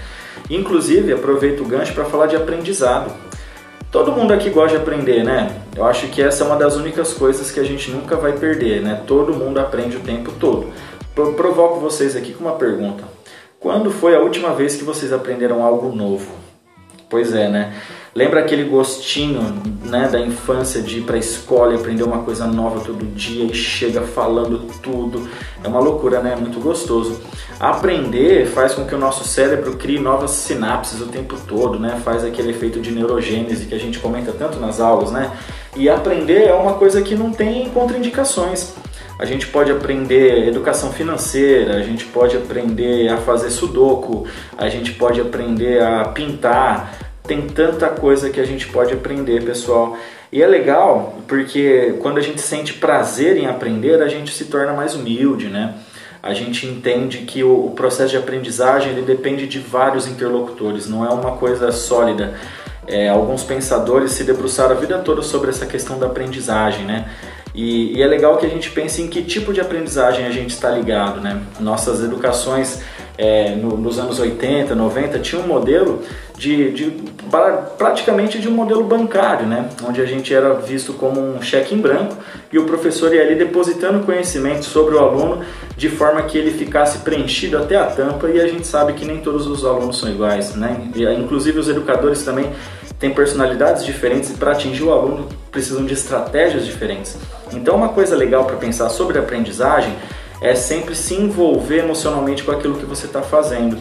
Inclusive, 0.50 1.14
aproveito 1.14 1.62
o 1.62 1.66
gancho 1.66 1.94
para 1.94 2.06
falar 2.06 2.28
de 2.28 2.36
aprendizado. 2.36 3.12
Todo 3.92 4.12
mundo 4.12 4.32
aqui 4.32 4.52
gosta 4.52 4.78
de 4.78 4.84
aprender, 4.84 5.24
né? 5.24 5.64
Eu 5.76 5.84
acho 5.84 6.08
que 6.10 6.22
essa 6.22 6.44
é 6.44 6.48
uma 6.48 6.56
das 6.56 6.76
únicas 6.76 7.12
coisas 7.12 7.50
que 7.50 7.60
a 7.60 7.64
gente 7.64 7.90
nunca 7.90 8.16
vai 8.16 8.34
perder, 8.34 8.84
né? 8.84 9.02
Todo 9.08 9.34
mundo 9.34 9.60
aprende 9.60 9.98
o 9.98 10.02
tempo 10.02 10.32
todo. 10.40 10.68
Provoco 11.36 11.80
vocês 11.80 12.16
aqui 12.16 12.34
com 12.34 12.44
uma 12.44 12.56
pergunta. 12.56 13.04
Quando 13.60 13.90
foi 13.90 14.16
a 14.16 14.20
última 14.20 14.54
vez 14.54 14.76
que 14.76 14.84
vocês 14.84 15.12
aprenderam 15.12 15.64
algo 15.64 15.94
novo? 15.96 16.49
Pois 17.10 17.34
é, 17.34 17.50
né? 17.50 17.74
Lembra 18.14 18.42
aquele 18.42 18.64
gostinho 18.64 19.42
né, 19.84 20.08
da 20.12 20.20
infância 20.20 20.82
de 20.82 21.00
ir 21.00 21.04
para 21.04 21.16
a 21.16 21.20
escola 21.20 21.74
e 21.74 21.76
aprender 21.76 22.04
uma 22.04 22.20
coisa 22.20 22.46
nova 22.46 22.82
todo 22.82 23.04
dia 23.16 23.46
e 23.46 23.54
chega 23.54 24.02
falando 24.02 24.60
tudo? 24.82 25.28
É 25.64 25.68
uma 25.68 25.80
loucura, 25.80 26.22
né? 26.22 26.34
É 26.34 26.36
muito 26.36 26.60
gostoso. 26.60 27.20
Aprender 27.60 28.46
faz 28.48 28.74
com 28.74 28.86
que 28.86 28.94
o 28.94 28.98
nosso 28.98 29.24
cérebro 29.28 29.76
crie 29.76 30.00
novas 30.00 30.32
sinapses 30.32 31.02
o 31.02 31.08
tempo 31.08 31.36
todo, 31.48 31.80
né? 31.80 32.00
Faz 32.04 32.24
aquele 32.24 32.52
efeito 32.52 32.80
de 32.80 32.92
neurogênese 32.92 33.66
que 33.66 33.74
a 33.74 33.80
gente 33.80 33.98
comenta 34.00 34.32
tanto 34.32 34.60
nas 34.60 34.80
aulas, 34.80 35.12
né? 35.12 35.32
E 35.76 35.90
aprender 35.90 36.46
é 36.46 36.54
uma 36.54 36.74
coisa 36.74 37.02
que 37.02 37.16
não 37.16 37.32
tem 37.32 37.70
contraindicações. 37.70 38.74
A 39.20 39.26
gente 39.26 39.48
pode 39.48 39.70
aprender 39.70 40.48
educação 40.48 40.94
financeira, 40.94 41.76
a 41.76 41.84
gente 41.84 42.06
pode 42.06 42.38
aprender 42.38 43.10
a 43.10 43.18
fazer 43.18 43.50
sudoku, 43.50 44.26
a 44.58 44.70
gente 44.70 44.94
pode 44.94 45.20
aprender 45.20 45.84
a 45.84 46.06
pintar, 46.06 46.98
tem 47.28 47.42
tanta 47.42 47.90
coisa 47.90 48.30
que 48.30 48.40
a 48.40 48.46
gente 48.46 48.70
pode 48.70 48.94
aprender, 48.94 49.44
pessoal. 49.44 49.98
E 50.32 50.42
é 50.42 50.48
legal 50.48 51.18
porque 51.28 51.98
quando 52.00 52.18
a 52.18 52.22
gente 52.22 52.40
sente 52.40 52.76
prazer 52.76 53.36
em 53.36 53.46
aprender, 53.46 54.02
a 54.02 54.08
gente 54.08 54.34
se 54.34 54.46
torna 54.46 54.72
mais 54.72 54.96
humilde, 54.96 55.50
né? 55.50 55.76
A 56.24 56.34
gente 56.34 56.66
entende 56.66 57.20
que 57.20 57.44
o, 57.44 57.72
processo 57.76 58.12
de 58.12 58.18
aprendizagem 58.18 58.94
ele 58.94 59.02
depende 59.02 59.48
de 59.48 59.60
vários 59.60 60.08
interlocutores, 60.08 60.88
não 60.88 61.06
é 61.06 61.10
uma 61.10 61.34
coisa 61.36 61.74
sólida. 61.74 62.36
É, 62.88 63.10
alguns 63.10 63.44
pensadores 63.44 64.14
se 64.14 64.24
debruçaram 64.24 64.76
a 64.76 64.80
vida 64.80 64.98
toda 65.00 65.22
sobre 65.22 65.50
essa 65.50 65.66
questão 65.66 66.00
da 66.00 66.08
aprendizagem, 66.08 66.86
né? 66.86 67.10
E, 67.54 67.98
e, 67.98 68.02
é 68.02 68.08
legal 68.08 68.38
que 68.38 68.46
a 68.46 68.50
gente 68.50 68.70
pense 68.70 69.02
em 69.02 69.08
que 69.08 69.24
tipo 69.24 69.52
de 69.52 69.60
aprendizagem 69.60 70.26
a 70.26 70.32
gente 70.32 70.52
está 70.52 70.70
ligado, 70.70 71.20
né? 71.20 71.42
Nossas 71.60 72.04
educações 72.04 72.82
é, 73.18 73.56
no, 73.56 73.76
nos 73.76 74.00
anos 74.00 74.20
80, 74.20 74.74
90 74.74 75.20
tinha 75.20 75.42
um 75.42 75.48
modelo 75.48 76.02
de, 76.38 76.72
de 76.72 76.94
praticamente 77.78 78.40
de 78.40 78.48
um 78.48 78.52
modelo 78.52 78.84
bancário, 78.84 79.46
né? 79.46 79.68
Onde 79.86 80.00
a 80.00 80.06
gente 80.06 80.34
era 80.34 80.54
visto 80.54 80.94
como 80.94 81.20
um 81.20 81.42
cheque 81.42 81.76
em 81.76 81.80
branco 81.80 82.16
e 82.52 82.58
o 82.58 82.66
professor 82.66 83.14
ia 83.14 83.22
ali 83.22 83.36
depositando 83.36 84.06
conhecimento 84.06 84.64
sobre 84.64 84.96
o 84.96 85.00
aluno 85.00 85.44
de 85.76 85.90
forma 85.90 86.22
que 86.22 86.38
ele 86.38 86.52
ficasse 86.52 87.00
preenchido 87.00 87.58
até 87.58 87.76
a 87.76 87.86
tampa 87.86 88.30
e 88.30 88.40
a 88.40 88.48
gente 88.48 88.66
sabe 88.66 88.94
que 88.94 89.04
nem 89.04 89.18
todos 89.18 89.48
os 89.48 89.66
alunos 89.66 90.00
são 90.00 90.10
iguais, 90.10 90.56
né? 90.56 90.90
E, 90.96 91.04
inclusive 91.14 91.60
os 91.60 91.68
educadores 91.68 92.24
também 92.24 92.50
têm 93.00 93.14
personalidades 93.14 93.86
diferentes 93.86 94.30
e 94.30 94.34
para 94.34 94.52
atingir 94.52 94.84
o 94.84 94.92
aluno 94.92 95.28
precisam 95.52 95.86
de 95.86 95.94
estratégias 95.94 96.66
diferentes. 96.66 97.18
Então, 97.52 97.76
uma 97.76 97.90
coisa 97.90 98.16
legal 98.16 98.46
para 98.46 98.58
pensar 98.58 98.90
sobre 98.90 99.18
aprendizagem 99.18 99.94
é 100.42 100.54
sempre 100.54 100.96
se 100.96 101.16
envolver 101.16 101.80
emocionalmente 101.80 102.44
com 102.44 102.52
aquilo 102.52 102.76
que 102.76 102.86
você 102.86 103.06
está 103.06 103.22
fazendo. 103.22 103.78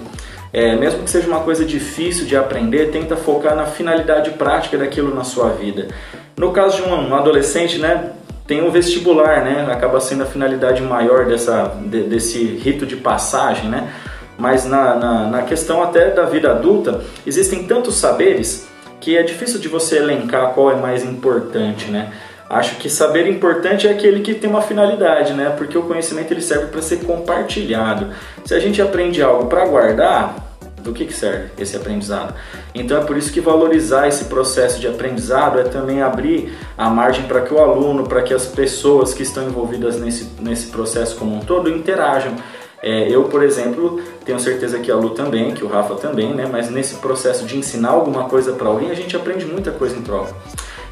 É, 0.52 0.74
mesmo 0.76 1.02
que 1.02 1.10
seja 1.10 1.28
uma 1.28 1.40
coisa 1.40 1.64
difícil 1.64 2.26
de 2.26 2.36
aprender, 2.36 2.90
tenta 2.90 3.16
focar 3.16 3.54
na 3.54 3.66
finalidade 3.66 4.30
prática 4.30 4.78
daquilo 4.78 5.14
na 5.14 5.24
sua 5.24 5.50
vida. 5.50 5.88
No 6.36 6.52
caso 6.52 6.76
de 6.76 6.88
um, 6.88 7.10
um 7.10 7.14
adolescente, 7.14 7.78
né, 7.78 8.12
tem 8.46 8.66
o 8.66 8.70
vestibular, 8.70 9.44
né, 9.44 9.66
acaba 9.70 10.00
sendo 10.00 10.22
a 10.22 10.26
finalidade 10.26 10.80
maior 10.80 11.26
dessa, 11.26 11.76
de, 11.84 12.04
desse 12.04 12.42
rito 12.42 12.86
de 12.86 12.96
passagem, 12.96 13.68
né, 13.68 13.92
mas 14.38 14.64
na, 14.64 14.94
na, 14.94 15.26
na 15.26 15.42
questão 15.42 15.82
até 15.82 16.10
da 16.10 16.24
vida 16.24 16.50
adulta, 16.50 17.02
existem 17.26 17.64
tantos 17.64 17.96
saberes 17.96 18.66
que 19.00 19.16
é 19.16 19.22
difícil 19.22 19.58
de 19.58 19.68
você 19.68 19.98
elencar 19.98 20.52
qual 20.54 20.70
é 20.70 20.76
mais 20.76 21.04
importante, 21.04 21.90
né? 21.90 22.12
Acho 22.48 22.76
que 22.76 22.88
saber 22.88 23.28
importante 23.28 23.86
é 23.86 23.90
aquele 23.90 24.20
que 24.20 24.34
tem 24.34 24.48
uma 24.48 24.62
finalidade, 24.62 25.34
né? 25.34 25.50
Porque 25.50 25.76
o 25.76 25.82
conhecimento 25.82 26.32
ele 26.32 26.40
serve 26.40 26.66
para 26.66 26.80
ser 26.80 27.04
compartilhado. 27.04 28.08
Se 28.44 28.54
a 28.54 28.58
gente 28.58 28.80
aprende 28.80 29.22
algo 29.22 29.46
para 29.46 29.66
guardar, 29.66 30.48
do 30.82 30.92
que, 30.92 31.04
que 31.04 31.12
serve 31.12 31.50
esse 31.58 31.76
aprendizado? 31.76 32.34
Então 32.74 33.00
é 33.00 33.04
por 33.04 33.16
isso 33.16 33.32
que 33.32 33.40
valorizar 33.40 34.08
esse 34.08 34.24
processo 34.24 34.80
de 34.80 34.88
aprendizado 34.88 35.58
é 35.58 35.64
também 35.64 36.02
abrir 36.02 36.56
a 36.76 36.88
margem 36.88 37.24
para 37.24 37.42
que 37.42 37.52
o 37.52 37.58
aluno, 37.58 38.04
para 38.04 38.22
que 38.22 38.32
as 38.32 38.46
pessoas 38.46 39.12
que 39.12 39.22
estão 39.22 39.44
envolvidas 39.44 40.00
nesse, 40.00 40.28
nesse 40.40 40.68
processo 40.68 41.16
como 41.16 41.36
um 41.36 41.40
todo 41.40 41.68
interajam. 41.68 42.34
É, 42.82 43.08
eu, 43.10 43.24
por 43.24 43.42
exemplo, 43.42 44.00
tenho 44.24 44.38
certeza 44.38 44.78
que 44.78 44.90
a 44.90 44.94
Lu 44.94 45.10
também, 45.10 45.52
que 45.52 45.64
o 45.64 45.68
Rafa 45.68 45.96
também, 45.96 46.32
né? 46.32 46.48
Mas 46.50 46.70
nesse 46.70 46.96
processo 46.96 47.44
de 47.44 47.56
ensinar 47.56 47.90
alguma 47.90 48.24
coisa 48.24 48.52
para 48.52 48.68
alguém, 48.68 48.90
a 48.90 48.94
gente 48.94 49.16
aprende 49.16 49.44
muita 49.44 49.72
coisa 49.72 49.96
em 49.96 50.02
troca. 50.02 50.34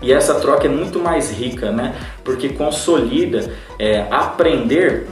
E 0.03 0.13
essa 0.13 0.35
troca 0.35 0.67
é 0.67 0.71
muito 0.71 0.99
mais 0.99 1.31
rica, 1.31 1.71
né? 1.71 1.95
Porque 2.25 2.51
consolida, 2.51 3.51
é, 3.79 4.07
aprender 4.11 5.07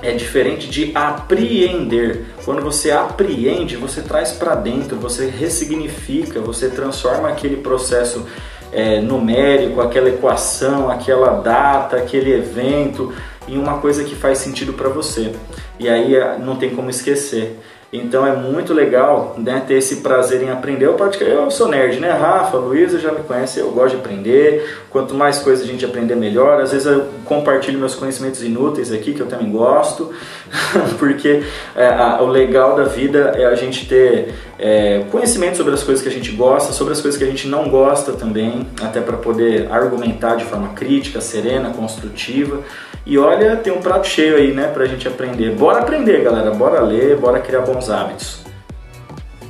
é 0.00 0.12
diferente 0.12 0.68
de 0.68 0.90
apreender. 0.94 2.24
Quando 2.44 2.60
você 2.60 2.90
apreende, 2.90 3.76
você 3.76 4.02
traz 4.02 4.32
para 4.32 4.56
dentro, 4.56 4.96
você 4.96 5.26
ressignifica, 5.26 6.40
você 6.40 6.68
transforma 6.68 7.28
aquele 7.28 7.56
processo 7.56 8.26
é, 8.72 9.00
numérico, 9.00 9.80
aquela 9.80 10.08
equação, 10.08 10.90
aquela 10.90 11.40
data, 11.40 11.96
aquele 11.96 12.32
evento 12.32 13.12
em 13.48 13.58
uma 13.58 13.78
coisa 13.78 14.04
que 14.04 14.14
faz 14.14 14.38
sentido 14.38 14.72
para 14.72 14.88
você. 14.88 15.34
E 15.78 15.88
aí 15.88 16.14
é, 16.14 16.38
não 16.38 16.56
tem 16.56 16.74
como 16.74 16.90
esquecer. 16.90 17.58
Então 17.92 18.26
é 18.26 18.34
muito 18.34 18.72
legal 18.72 19.36
né, 19.36 19.62
ter 19.66 19.74
esse 19.74 19.96
prazer 19.96 20.42
em 20.42 20.48
aprender. 20.48 20.86
Eu, 20.86 20.96
eu 21.20 21.50
sou 21.50 21.68
nerd, 21.68 22.00
né? 22.00 22.10
Rafa, 22.10 22.56
Luísa 22.56 22.98
já 22.98 23.12
me 23.12 23.22
conhece, 23.22 23.60
eu 23.60 23.70
gosto 23.70 23.96
de 23.96 24.00
aprender. 24.00 24.66
Quanto 24.88 25.14
mais 25.14 25.40
coisas 25.40 25.62
a 25.62 25.70
gente 25.70 25.84
aprender, 25.84 26.14
melhor. 26.14 26.58
Às 26.58 26.72
vezes 26.72 26.86
eu 26.86 27.04
compartilho 27.26 27.78
meus 27.78 27.94
conhecimentos 27.94 28.42
inúteis 28.42 28.90
aqui, 28.90 29.12
que 29.12 29.20
eu 29.20 29.26
também 29.26 29.50
gosto, 29.50 30.10
porque 30.98 31.42
é, 31.76 31.86
a, 31.86 32.22
o 32.22 32.28
legal 32.28 32.74
da 32.74 32.84
vida 32.84 33.34
é 33.36 33.44
a 33.44 33.54
gente 33.54 33.86
ter 33.86 34.32
é, 34.58 35.04
conhecimento 35.10 35.58
sobre 35.58 35.74
as 35.74 35.82
coisas 35.82 36.02
que 36.02 36.08
a 36.08 36.12
gente 36.12 36.32
gosta, 36.32 36.72
sobre 36.72 36.94
as 36.94 37.00
coisas 37.00 37.18
que 37.18 37.24
a 37.24 37.30
gente 37.30 37.46
não 37.46 37.68
gosta 37.68 38.12
também, 38.12 38.66
até 38.80 39.02
para 39.02 39.18
poder 39.18 39.70
argumentar 39.70 40.36
de 40.36 40.44
forma 40.44 40.68
crítica, 40.68 41.20
serena, 41.20 41.70
construtiva. 41.70 42.60
E 43.04 43.18
olha, 43.18 43.56
tem 43.56 43.72
um 43.72 43.80
prato 43.80 44.06
cheio 44.06 44.36
aí, 44.36 44.52
né, 44.52 44.68
pra 44.68 44.84
gente 44.84 45.08
aprender. 45.08 45.50
Bora 45.50 45.80
aprender, 45.80 46.22
galera. 46.22 46.52
Bora 46.52 46.80
ler, 46.80 47.16
bora 47.16 47.40
criar 47.40 47.62
bons 47.62 47.81
hábitos. 47.90 48.42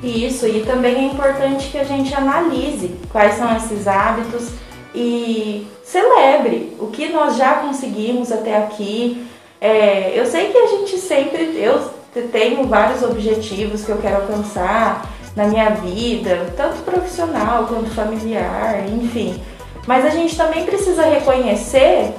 Isso, 0.03 0.47
e 0.49 0.65
também 0.65 0.97
é 0.97 1.13
importante 1.13 1.69
que 1.69 1.79
a 1.79 1.85
gente 1.85 2.13
analise 2.13 2.97
quais 3.11 3.35
são 3.35 3.57
esses 3.57 3.87
hábitos 3.87 4.51
e 4.95 5.67
celebre 5.85 6.77
o 6.81 6.89
que 6.89 7.09
nós 7.09 7.37
já 7.37 7.55
conseguimos 7.55 8.33
até 8.33 8.57
aqui. 8.57 9.27
É, 9.61 10.13
eu 10.19 10.27
sei 10.27 10.51
que 10.51 10.59
a 10.59 10.67
gente 10.67 10.99
sempre, 10.99 11.57
eu 11.57 11.89
tenho 12.33 12.67
vários 12.67 13.03
objetivos 13.03 13.85
que 13.85 13.91
eu 13.91 13.99
quero 13.99 14.17
alcançar 14.17 15.09
na 15.37 15.47
minha 15.47 15.71
vida, 15.71 16.53
tanto 16.57 16.83
profissional 16.83 17.67
quanto 17.67 17.91
familiar, 17.91 18.85
enfim. 18.89 19.41
Mas 19.87 20.05
a 20.05 20.11
gente 20.11 20.37
também 20.37 20.65
precisa 20.65 21.03
reconhecer 21.03 22.13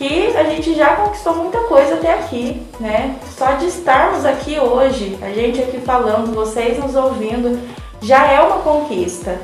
que 0.00 0.34
a 0.34 0.44
gente 0.44 0.74
já 0.74 0.96
conquistou 0.96 1.34
muita 1.34 1.58
coisa 1.64 1.96
até 1.96 2.14
aqui, 2.14 2.62
né? 2.80 3.16
Só 3.36 3.52
de 3.52 3.66
estarmos 3.66 4.24
aqui 4.24 4.58
hoje, 4.58 5.18
a 5.20 5.28
gente 5.28 5.60
aqui 5.60 5.78
falando, 5.78 6.34
vocês 6.34 6.78
nos 6.78 6.96
ouvindo, 6.96 7.60
já 8.00 8.26
é 8.26 8.40
uma 8.40 8.60
conquista. 8.60 9.38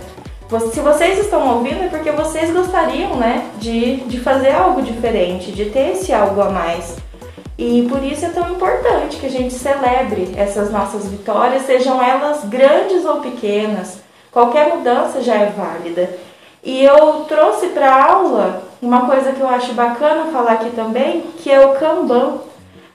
Se 0.72 0.80
vocês 0.80 1.18
estão 1.18 1.56
ouvindo 1.56 1.84
é 1.84 1.88
porque 1.88 2.10
vocês 2.10 2.50
gostariam, 2.50 3.16
né, 3.16 3.50
de, 3.58 3.96
de 4.06 4.18
fazer 4.18 4.52
algo 4.52 4.80
diferente, 4.80 5.52
de 5.52 5.66
ter 5.66 5.90
esse 5.90 6.10
algo 6.10 6.40
a 6.40 6.48
mais. 6.48 6.96
E 7.58 7.86
por 7.90 8.02
isso 8.02 8.24
é 8.24 8.30
tão 8.30 8.50
importante 8.50 9.18
que 9.18 9.26
a 9.26 9.30
gente 9.30 9.52
celebre 9.52 10.32
essas 10.38 10.70
nossas 10.70 11.06
vitórias, 11.06 11.66
sejam 11.66 12.02
elas 12.02 12.44
grandes 12.44 13.04
ou 13.04 13.20
pequenas. 13.20 13.98
Qualquer 14.32 14.74
mudança 14.74 15.20
já 15.20 15.34
é 15.34 15.52
válida. 15.54 16.08
E 16.64 16.82
eu 16.82 17.26
trouxe 17.28 17.66
para 17.68 18.04
aula 18.04 18.65
uma 18.80 19.06
coisa 19.06 19.32
que 19.32 19.40
eu 19.40 19.48
acho 19.48 19.72
bacana 19.72 20.30
falar 20.32 20.52
aqui 20.52 20.70
também, 20.70 21.22
que 21.38 21.50
é 21.50 21.64
o 21.64 21.74
Kanban, 21.74 22.38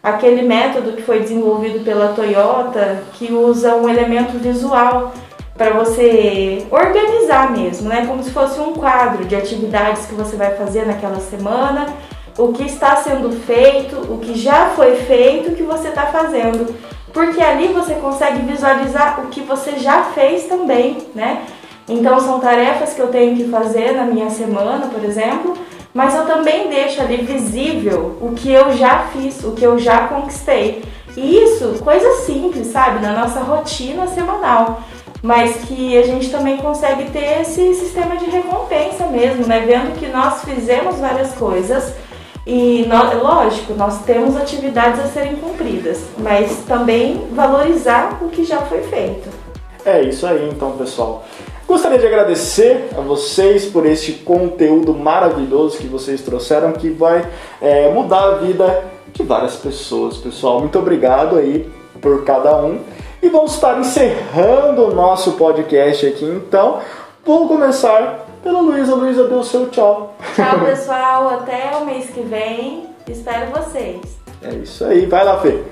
aquele 0.02 0.42
método 0.42 0.94
que 0.94 1.02
foi 1.02 1.20
desenvolvido 1.20 1.84
pela 1.84 2.14
Toyota, 2.14 3.04
que 3.14 3.32
usa 3.32 3.76
um 3.76 3.90
elemento 3.90 4.38
visual 4.38 5.12
para 5.56 5.72
você 5.72 6.66
organizar 6.72 7.52
mesmo, 7.52 7.90
né? 7.90 8.06
Como 8.06 8.24
se 8.24 8.32
fosse 8.32 8.60
um 8.60 8.74
quadro 8.74 9.26
de 9.26 9.36
atividades 9.36 10.06
que 10.06 10.16
você 10.16 10.36
vai 10.36 10.56
fazer 10.56 10.86
naquela 10.86 11.20
semana, 11.20 11.86
o 12.38 12.52
que 12.52 12.64
está 12.64 12.96
sendo 12.96 13.32
feito, 13.32 13.96
o 14.12 14.18
que 14.18 14.38
já 14.38 14.70
foi 14.70 14.96
feito, 14.96 15.52
o 15.52 15.56
que 15.56 15.64
você 15.64 15.90
está 15.90 16.08
fazendo. 16.08 16.74
Porque 17.14 17.42
ali 17.42 17.68
você 17.68 17.96
consegue 17.96 18.42
visualizar 18.42 19.20
o 19.20 19.28
que 19.28 19.42
você 19.42 19.74
já 19.78 20.04
fez 20.06 20.46
também, 20.46 20.98
né? 21.14 21.46
Então 21.88 22.20
são 22.20 22.40
tarefas 22.40 22.94
que 22.94 23.02
eu 23.02 23.08
tenho 23.08 23.36
que 23.36 23.50
fazer 23.50 23.92
na 23.94 24.06
minha 24.06 24.30
semana, 24.30 24.88
por 24.88 25.04
exemplo, 25.04 25.56
mas 25.94 26.16
eu 26.16 26.26
também 26.26 26.70
deixo 26.70 27.02
ali 27.02 27.18
visível 27.18 28.18
o 28.22 28.34
que 28.34 28.52
eu 28.52 28.72
já 28.74 29.08
fiz, 29.12 29.44
o 29.44 29.52
que 29.52 29.64
eu 29.64 29.78
já 29.78 30.08
conquistei. 30.08 30.84
E 31.18 31.44
isso, 31.44 31.76
coisa 31.84 32.10
simples, 32.22 32.68
sabe, 32.68 33.00
na 33.06 33.14
nossa 33.14 33.42
rotina 33.42 34.08
semanal, 34.08 34.82
mas 35.22 35.58
que 35.66 35.98
a 35.98 36.04
gente 36.04 36.30
também 36.30 36.58
consegue 36.58 37.12
ter 37.12 37.42
esse 37.42 37.74
sistema 37.74 38.16
de 38.16 38.26
recompensa 38.26 39.06
mesmo, 39.08 39.46
né? 39.46 39.60
Vendo 39.60 40.00
que 40.00 40.08
nós 40.08 40.42
fizemos 40.44 41.00
várias 41.00 41.34
coisas 41.34 41.94
e, 42.48 42.86
nós, 42.88 43.22
lógico, 43.22 43.74
nós 43.74 44.02
temos 44.04 44.36
atividades 44.38 45.00
a 45.00 45.08
serem 45.08 45.36
cumpridas, 45.36 46.02
mas 46.18 46.64
também 46.68 47.28
valorizar 47.34 48.18
o 48.22 48.30
que 48.30 48.44
já 48.46 48.62
foi 48.62 48.82
feito. 48.84 49.30
É 49.86 50.02
isso 50.02 50.26
aí, 50.26 50.50
então, 50.52 50.72
pessoal. 50.72 51.26
Gostaria 51.72 51.98
de 51.98 52.06
agradecer 52.06 52.90
a 52.98 53.00
vocês 53.00 53.66
por 53.66 53.86
este 53.86 54.12
conteúdo 54.12 54.94
maravilhoso 54.94 55.78
que 55.78 55.88
vocês 55.88 56.22
trouxeram, 56.22 56.74
que 56.74 56.90
vai 56.90 57.26
é, 57.62 57.90
mudar 57.94 58.24
a 58.26 58.36
vida 58.36 58.84
de 59.14 59.24
várias 59.24 59.56
pessoas, 59.56 60.18
pessoal. 60.18 60.60
Muito 60.60 60.78
obrigado 60.78 61.38
aí 61.38 61.72
por 62.02 62.26
cada 62.26 62.58
um. 62.58 62.82
E 63.24 63.30
vamos 63.30 63.54
estar 63.54 63.80
encerrando 63.80 64.88
o 64.88 64.94
nosso 64.94 65.38
podcast 65.38 66.06
aqui, 66.06 66.26
então. 66.26 66.80
Vou 67.24 67.48
começar 67.48 68.28
pela 68.44 68.60
Luísa. 68.60 68.94
Luísa, 68.94 69.24
dê 69.30 69.36
o 69.36 69.44
seu 69.46 69.70
tchau. 69.70 70.14
Tchau, 70.36 70.60
pessoal. 70.68 71.30
Até 71.30 71.72
o 71.78 71.86
mês 71.86 72.10
que 72.10 72.20
vem. 72.20 72.88
Espero 73.08 73.50
vocês. 73.50 74.02
É 74.44 74.54
isso 74.56 74.84
aí. 74.84 75.06
Vai 75.06 75.24
lá, 75.24 75.40
Fê. 75.40 75.64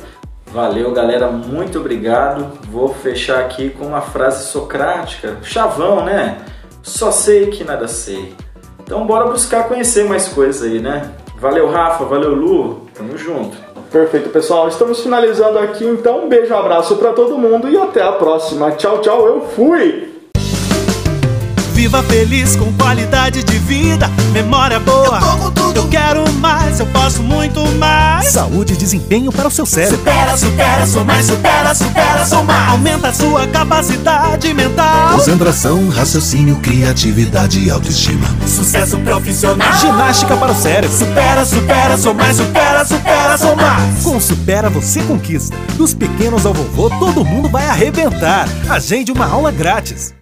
Valeu, 0.51 0.91
galera, 0.91 1.27
muito 1.27 1.79
obrigado. 1.79 2.59
Vou 2.71 2.89
fechar 2.89 3.39
aqui 3.39 3.69
com 3.69 3.85
uma 3.85 4.01
frase 4.01 4.47
socrática, 4.47 5.37
chavão, 5.43 6.03
né? 6.03 6.39
Só 6.81 7.11
sei 7.11 7.47
que 7.47 7.63
nada 7.63 7.87
sei. 7.87 8.33
Então 8.81 9.05
bora 9.05 9.29
buscar 9.29 9.67
conhecer 9.67 10.05
mais 10.05 10.27
coisas 10.29 10.63
aí, 10.63 10.79
né? 10.79 11.11
Valeu, 11.39 11.69
Rafa, 11.69 12.03
valeu, 12.03 12.33
Lu. 12.33 12.87
Tamo 12.95 13.15
junto. 13.15 13.55
Perfeito, 13.91 14.29
pessoal. 14.29 14.67
Estamos 14.67 15.01
finalizando 15.01 15.59
aqui, 15.59 15.85
então 15.85 16.25
um 16.25 16.29
beijo, 16.29 16.53
um 16.53 16.57
abraço 16.57 16.95
para 16.97 17.13
todo 17.13 17.37
mundo 17.37 17.69
e 17.69 17.77
até 17.77 18.01
a 18.01 18.11
próxima. 18.11 18.71
Tchau, 18.71 19.01
tchau. 19.01 19.27
Eu 19.27 19.41
fui. 19.41 20.08
Viva 21.79 22.03
feliz 22.03 22.57
com 22.57 22.73
qualidade 22.73 23.41
de 23.41 23.57
vida, 23.57 24.11
memória 24.33 24.81
boa. 24.81 25.17
Eu, 25.55 25.83
eu 25.83 25.87
quero 25.87 26.29
mais, 26.33 26.77
eu 26.77 26.85
posso 26.87 27.23
muito 27.23 27.65
mais. 27.77 28.33
Saúde 28.33 28.73
e 28.73 28.75
desempenho 28.75 29.31
para 29.31 29.47
o 29.47 29.49
seu 29.49 29.65
cérebro. 29.65 29.95
Supera, 29.95 30.35
supera, 30.35 30.85
sou 30.85 31.05
mais, 31.05 31.25
supera, 31.25 31.73
supera, 31.73 32.25
sou 32.25 32.43
mais. 32.43 32.71
Aumenta 32.71 33.07
a 33.07 33.13
sua 33.13 33.47
capacidade 33.47 34.53
mental. 34.53 35.13
Concentração, 35.13 35.87
raciocínio, 35.87 36.57
criatividade 36.57 37.61
e 37.61 37.69
autoestima. 37.71 38.27
Sucesso 38.45 38.97
profissional. 38.97 39.71
Ginástica 39.79 40.35
para 40.35 40.51
o 40.51 40.55
cérebro. 40.55 40.97
Supera, 40.97 41.45
supera, 41.45 41.97
sou 41.97 42.13
mais, 42.13 42.35
supera, 42.35 42.83
supera, 42.83 43.37
sou 43.37 43.55
mais. 43.55 44.03
Com 44.03 44.19
Supera 44.19 44.69
você 44.69 45.01
conquista. 45.03 45.55
Dos 45.77 45.93
pequenos 45.93 46.45
ao 46.45 46.53
vovô, 46.53 46.89
todo 46.99 47.23
mundo 47.23 47.47
vai 47.47 47.67
arrebentar. 47.67 48.49
Agende 48.69 49.13
uma 49.13 49.27
aula 49.27 49.49
grátis. 49.49 50.18